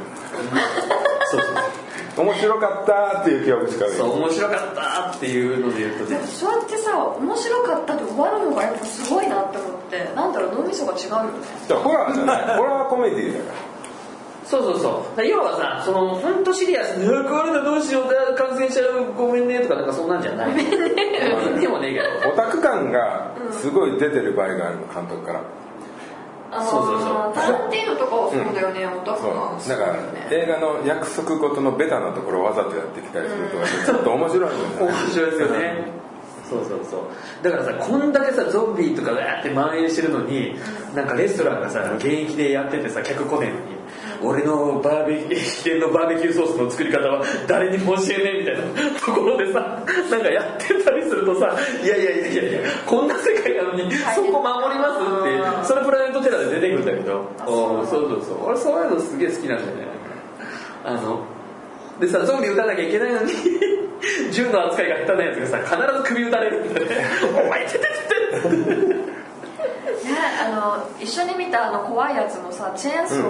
[1.30, 3.96] そうそう面白かったっていう記憶しかない。
[3.96, 6.20] そう面白かったっていうので言うとね。
[6.26, 11.30] そうやってさ面白かったで終わるのがやっぱすごいなって思ってなんだろう脳みそが違うよね。
[11.68, 12.56] じゃあホラーじゃない。
[12.56, 13.54] ホラーコメディだから。
[14.44, 15.24] そうそうそう。
[15.24, 20.50] 要はさその本当シリアスに「うわ壊れたどうしよう感染しちゃうごめんね」とかなんかそんなんじゃない。
[20.50, 21.60] ごめんね。
[21.60, 22.32] でもねえけど。
[22.32, 25.42] オタク感がすごい出てる場合があるの監督から
[26.50, 27.34] そうそうそう。
[27.34, 29.34] タランティーノとかはそうだよね、オタクそう。
[29.34, 29.98] がだから
[30.30, 34.54] 映画の約束事のベタなところをわざとやってきたりするとちょっと面白いよね。
[34.80, 35.84] 面白いですよね
[36.50, 37.00] そうそうそう。
[37.44, 40.56] だからさこんだけさゾンビとかがーって蔓延してるのに
[40.94, 43.79] なんかレストランがさ現役でやっててさ客来ねえのに
[44.22, 49.60] 俺のバーベキュー秘伝のバーベキューソースの作り方は誰にも教えねえみたいなところでさ
[50.10, 57.30] なんかやってたりするとさいやいやいやいやいやこんな世界なのにそこ守りますってそれプラネットテラで出てくるんだけど。
[57.38, 58.44] そうそうそう。
[58.46, 59.86] 俺そういうのすげえ好きなんだよね。
[60.84, 61.24] あの
[62.00, 63.32] でさゾンビ撃たなきゃいけないのに
[64.32, 66.96] 銃の扱いが下手なやつがさ必ず首撃たれるんだよね。
[67.46, 69.09] お前てててて
[70.04, 73.20] ねあの一緒に見たあの怖いやつもさチェーンソー、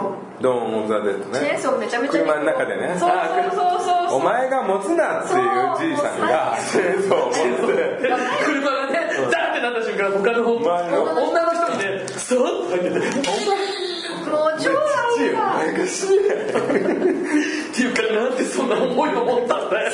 [0.40, 1.38] ドーン・オブ・ザ・デッドね。
[1.38, 2.96] チェーンソーめちゃめちゃ車の中でね。
[2.98, 3.18] そうそう
[3.50, 4.10] そうそう。
[4.10, 5.40] そうお前が持つなっていう
[5.78, 8.10] じいさんがチェーンソーを持って。
[8.44, 8.92] 車がね
[9.30, 16.14] ダーってなった瞬間他の女の人にねスーッと入っててもう超ちいお青前が死ね。
[16.14, 19.90] っていうかなんでそんな思いを持ったんだよ。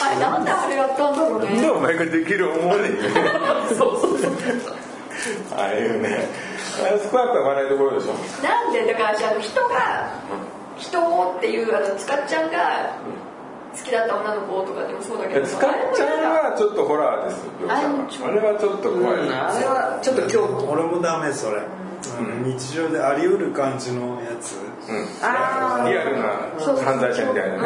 [0.00, 1.60] あれなんであれやったんだろうね。
[1.60, 2.92] でお前ができる思うねん
[3.68, 4.32] そうそうそう
[5.56, 6.28] ああいうね
[6.82, 8.14] あれスパークは笑いどころでしょ。
[8.42, 10.12] なんでだからさ人が
[10.76, 12.94] 人をっていうあのつかっちゃんが
[13.76, 22.56] 好きだった女の子とかでもそうだけどつかっちゃんはちょっとホラーですよあれはちょっと怖い、うんあれはちょっと今日俺もダメそれ、うん。
[22.56, 24.56] 日常であり得る感じのやつ。
[24.56, 25.04] うん。
[25.90, 26.48] リアルな
[26.84, 27.60] 犯罪者みたいなね。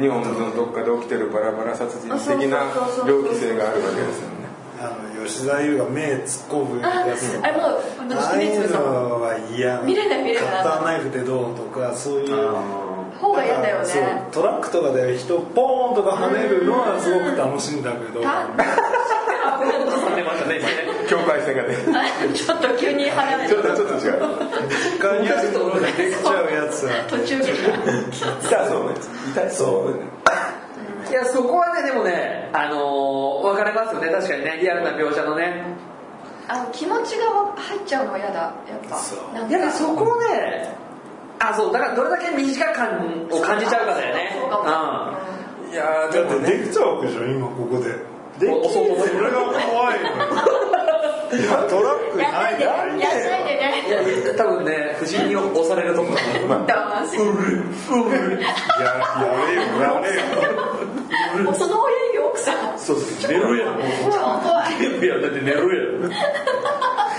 [0.00, 2.64] 日本のどっかで起きてるバラバラ殺人的な
[3.06, 4.39] 猟奇性があるわけですよね
[4.82, 7.38] あの吉沢優が目突っ込むやつ。
[7.42, 7.80] あれもう
[8.14, 12.90] ああいうのは嫌見れない見れないカッターナイフでどうとかそういう。
[13.20, 18.22] 方が嫌だよそうねトラックとかで人ポーンとか跳ねるのはすごく楽しいんだけど。
[21.08, 21.76] 境界線がね。
[22.32, 24.22] ちょっと急に離れちょっとちょっと違う。
[24.70, 27.04] 実家にあるところでできちゃうやつは。
[27.08, 28.94] 途中で痛 そうね。
[29.34, 30.19] 痛そうね
[31.10, 34.08] いやそこはねでもねあのー、分かれますよね。
[34.10, 35.64] 確かにねリアルな描写のね。
[36.48, 38.34] あの気持ちが入っちゃうのは嫌だ。
[38.40, 38.96] やっぱ。
[38.96, 39.18] そう。
[39.34, 39.56] なんか。
[39.56, 40.74] やそこをね
[41.38, 44.36] あそうだからどれだけ短く感を感じちゃうかだよね。
[44.40, 44.64] そうかも。
[45.72, 47.90] いやーだってできちゃうわけじゃん今ここで。
[47.90, 50.06] うんおそうそれが怖いの
[51.30, 53.84] いやトラックやないんないでやんないでね。
[54.24, 56.16] いや多分ね夫人に押されると思う。
[56.66, 57.28] ダンスやや
[59.46, 60.22] れよやれよ
[61.44, 62.78] もうその親指奥さん。
[62.78, 63.78] そうそう寝るやん
[64.10, 66.12] 超怖いゲームやってて寝るやん。
[66.12, 66.14] い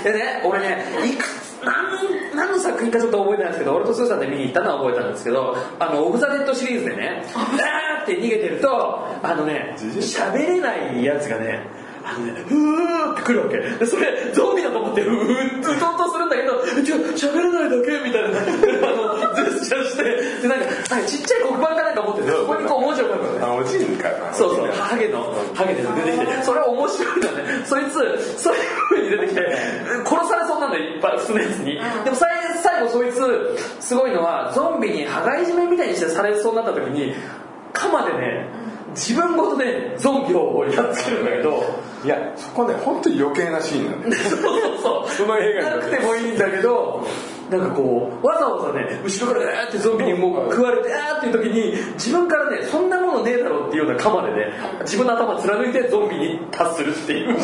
[0.05, 1.25] やね俺ねいく
[1.63, 11.61] 何何の作品かちょっと覚えてないんですけど俺とスーさんで見に行ったのは覚えたんですけどあのオブ・ザ・デッドシリーズでねダーって逃げてるとあのね喋れないやつがね、
[12.01, 13.57] うーって来るわけ。
[13.57, 18.39] でそれゾンビだと思ってうーって撃とうとするんだけどちょ喋れないだけみたいな。
[18.39, 20.03] あのジェスチャーして。
[20.41, 23.39] でなんかなんかちっちゃい黒板かなんか持っててそこにこう文字を書くのね。
[23.41, 27.65] あおじいかなそうそう、ハゲの、ハゲで出てきて、それ面白いんだね。
[27.65, 29.41] そいつ、そういう風に出てきて、
[30.05, 31.79] 殺されそうなんだよ、いっぱい、普通のやつに。
[32.03, 32.29] でも最
[32.63, 37.13] 最後そいつ、すごいのは、ゾンビに羽交い締めみたいにしてされそうになった時に、
[37.73, 38.47] 鎌でね、
[38.91, 41.63] 自分ごとでゾンビをやっつけるんだけど、
[42.03, 45.11] いやそこね本当に余計なシーンなんだよ そうそうそう。
[45.11, 47.05] その映画になくてもいいんだけど、
[47.51, 57.37] なんかこう、わざわざね、後ろからガーってゾンビにもう食われて、あーっていう時に、自分からね、そんなものねえだろっていうような鎌でね、自分の頭貫いてゾンビに達するっていう。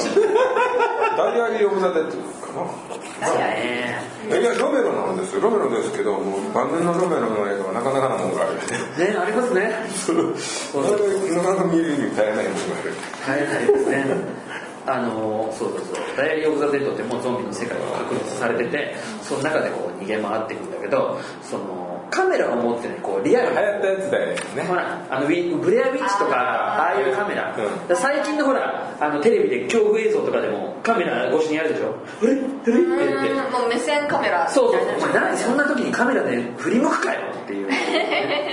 [1.17, 2.11] ダイアリー・オブ・ザ・デッド
[2.45, 4.17] かなだよね。
[4.29, 8.61] いやロメロなんですよロメロですけどもう晩年のロメロの映画はなかなかなもんがあるよ
[8.99, 9.71] ねね、ありますね。
[11.33, 12.93] なかなか見るに耐えないものがある
[13.23, 14.46] 帰れないですね。
[14.87, 15.95] あのそうそうそう。
[16.17, 23.49] ダイアリー・オブ・ザ・デッドってもうゾンビの世界が確立されててその中でこう逃げ回っていくんだけどそのカメラを持ってねこうリアル。
[23.49, 24.63] 流行ったやつだよね。
[24.63, 27.53] ほらあのウィブレアウィッチとかああいうカメラ,、
[27.89, 27.95] うん。
[27.95, 33.33] 最近のほらあのテレビで恐怖映像とかでもカメラ越しにやるでしょ「えええうって言って。
[33.33, 34.47] んもう目線カメラ。
[34.49, 34.71] そう。
[34.71, 37.67] そうお前なんでそんな時にカメラで振り向くかよっていう。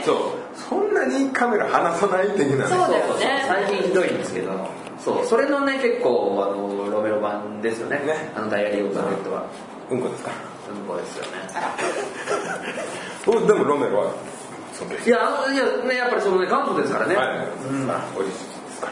[0.05, 0.17] そう。
[0.59, 2.65] そんなにカメラ離さない的な。
[2.65, 3.45] ねそうだよね。
[3.47, 4.51] 最近ひどいんですけど
[4.99, 5.25] そう。
[5.27, 7.99] それのね結構あのロメロ版ですよね。
[8.07, 8.33] ね。
[8.37, 9.45] あのダイアリー・オブ・ザ・デッドは。
[9.91, 10.31] うんこですか？
[10.71, 11.31] うんこですよね。
[13.27, 14.11] 僕でもロメロは
[14.73, 17.27] そのいやあのいやねやっぱりそのね元祖ですからね、はい。
[17.29, 17.31] う
[17.73, 17.91] ん。
[18.19, 18.89] オリジンですか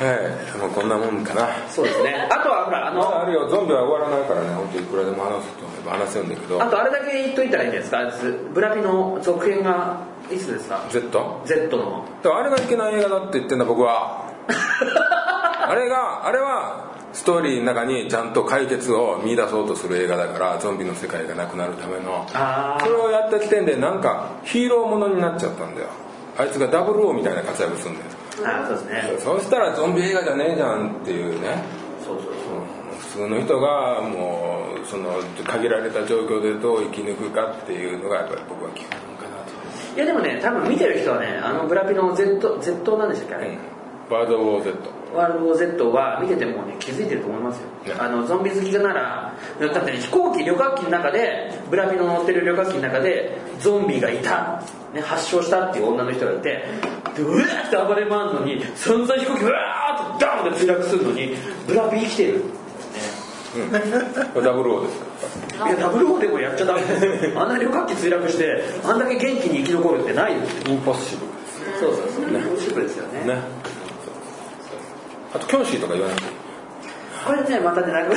[0.00, 0.06] ら。
[0.06, 0.58] はい。
[0.58, 1.48] もうこんなもんかな。
[1.68, 2.26] そうですね。
[2.30, 3.48] あとはほらあまだあのるよ。
[3.48, 4.48] ゾンビは終わらないからね。
[4.54, 6.62] 本当いくらでも話すと思えば話せるんだけど。
[6.62, 7.98] あとあれだけ言っといたらいいんですか。
[8.54, 9.98] ブラピの続編が
[10.30, 11.10] いつですか？Z?
[11.44, 14.29] Z のあれがいけない映画だって言ってんだ僕は
[15.68, 22.26] あれがあれはストーリーの中にちゃんと解決を見出そうとする映画だからゾンビの世界がなくなるための。
[22.32, 25.88] あそれをやった時点でなんかヒーローものになっちゃったんだよ。
[26.38, 28.10] あいつがダブルオーみたいな活躍するんだよ。
[28.62, 29.14] あそうですね。
[29.18, 31.62] そうしたらゾンビ映画じゃねえじゃんっていうね。
[32.04, 32.34] そうそうそう。
[33.00, 39.96] 普通の人がもうその限られた状況でどう生き抜くかっていうのがやっぱり僕は基本かなと。
[39.96, 43.58] いやでもね多分見てる人はねあのブラピの Z, Z なんでしたっけあれ、うん
[44.10, 44.76] ワールドウォー Z
[45.14, 56.64] ワールド Z は見ててもね気づいてると思いますよ、ねあのゾンビ好きならだって、ね、飛行機旅客機の中でブラピの乗ってる旅客機の中でゾンビがいた、ね、発症したっていう女の人がいて
[57.16, 61.36] でうわーって暴れ回るのに散々飛行機うわーってダーンって墜落するのに
[61.66, 62.44] ブラピ生きてる、ね、
[64.34, 65.00] ダブルオーです
[65.58, 66.80] かいやダブルオーでもやっちゃダメ。
[67.36, 70.38] あんな旅客機墜落してあんだけ元気に生き残るってないよ。
[70.66, 71.26] インポッシブ
[71.78, 72.30] そうそうそう。
[72.30, 73.20] ねシンプルですよね。
[73.20, 73.42] ルね
[75.34, 76.22] あとキョンシーとか言わなく
[77.26, 78.12] これねまたねなく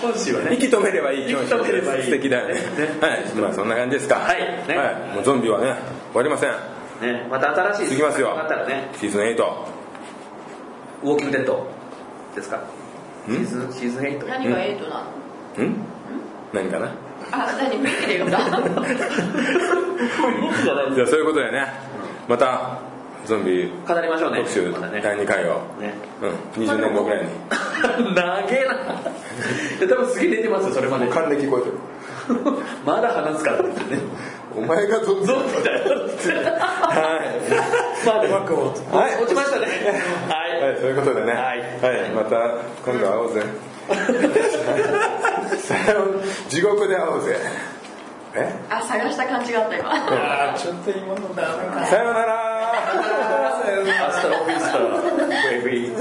[0.00, 0.54] 今週 はね。
[0.54, 2.04] 息止めればいいキョンシー息止めればいい。
[2.04, 2.54] 素敵だよね。
[3.00, 3.24] はい。
[3.34, 4.14] まあそんな感じですか。
[4.16, 4.38] はい。
[4.68, 4.76] ね。
[4.76, 4.94] はい。
[5.14, 5.74] もうゾンビはね
[6.12, 6.50] 終わりません。
[7.00, 7.26] ね。
[7.30, 8.36] また新しい続きますよ。
[8.38, 8.88] あったらね。
[9.00, 9.36] シーズン8
[11.02, 11.66] ウォーキングデッド。
[12.36, 12.60] ですか？
[13.26, 15.02] シんーズンシーズン8何が8な
[15.58, 15.64] の？
[15.64, 15.74] ん？
[16.52, 16.88] 何かな？
[17.32, 18.38] あ何見てるよだ。
[18.38, 21.72] じゃないじゃあそういうことでね。
[22.28, 22.78] また
[23.26, 24.38] ゾンビ語りましょうね。
[24.40, 24.70] 特集。
[24.70, 25.00] またね。
[25.00, 25.60] 第2回を。
[25.80, 25.94] ね。
[26.22, 26.26] う
[26.60, 26.62] ん。
[26.62, 27.30] 20年後ぐらいに。
[28.14, 28.74] 長えな。
[29.88, 31.06] 多分すげえ出てますよそれまで。
[31.08, 31.74] 還暦超えてる。
[32.84, 33.70] まだ話すからね。
[34.56, 35.38] お前がゾンビだよ。
[35.38, 35.44] は
[37.22, 37.26] い。
[38.06, 38.12] ま
[39.00, 39.66] あ落ちましたね。
[40.28, 40.62] はい。
[40.62, 41.32] はい、そういうことでね。
[41.32, 41.62] はい。
[42.14, 42.36] また
[42.84, 43.42] 今度会おうぜ。
[46.48, 47.36] 地獄で会おうぜ。
[48.36, 48.52] え？
[48.70, 52.54] あ探した感じがあった今あーちょっと今のダメかさようなら。
[54.06, 55.92] アストロフィストウェイブリ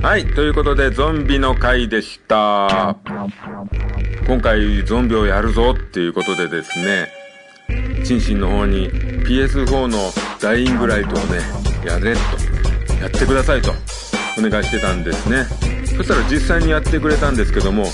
[0.00, 2.96] はい、ということでゾンビの回でした。
[4.26, 7.08] 今回ゾンビをやるぞっていうことでですね、
[8.04, 9.98] チンシンの方に PS4 の
[10.40, 11.40] ダイイングライトをね、
[11.84, 12.20] やれと、
[13.00, 13.72] やってくださいと
[14.38, 15.44] お願いしてたんですね。
[15.96, 17.86] そしたら実際にやってくれたんですけども、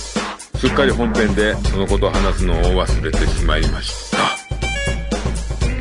[0.64, 4.16] すっかり本編でそのことを話すのを忘れてしまいました。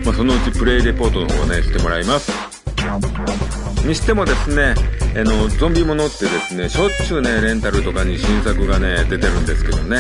[0.04, 2.34] まあ、そのうちプレイレポートの方をね、してもらいます。
[3.88, 4.76] にしてもですね、
[5.16, 10.00] あの、ゾンビものってですね、しょっちゅうね、レンタルとかに新作がね、出てるんですけどね。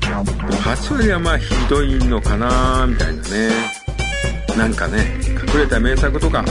[0.00, 3.50] 8割はまあひどいのかなみたいなね。
[4.56, 6.44] なんかね、隠れた名作とか、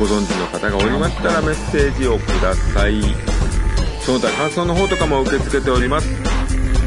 [0.00, 3.00] ご存知の方がおりましたらメッセージをください。
[4.00, 6.37] その他感想の方とかも受け付けております。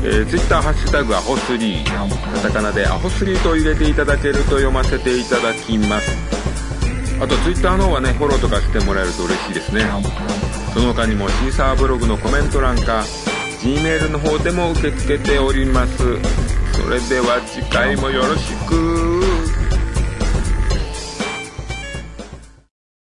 [0.04, 6.12] えー、Twitter ハッシュタグアホ3、カタカナでアホ3と入れていただけると読ませていただきます。
[7.22, 9.86] あと Twitter の方はね、フォローとかしてもらえると嬉しいですね。
[10.74, 13.04] その他にもシーサーブログのコメント欄か、
[13.62, 15.98] Gmail の方でも受け付けております。
[16.74, 19.61] それでは次回もよろしく。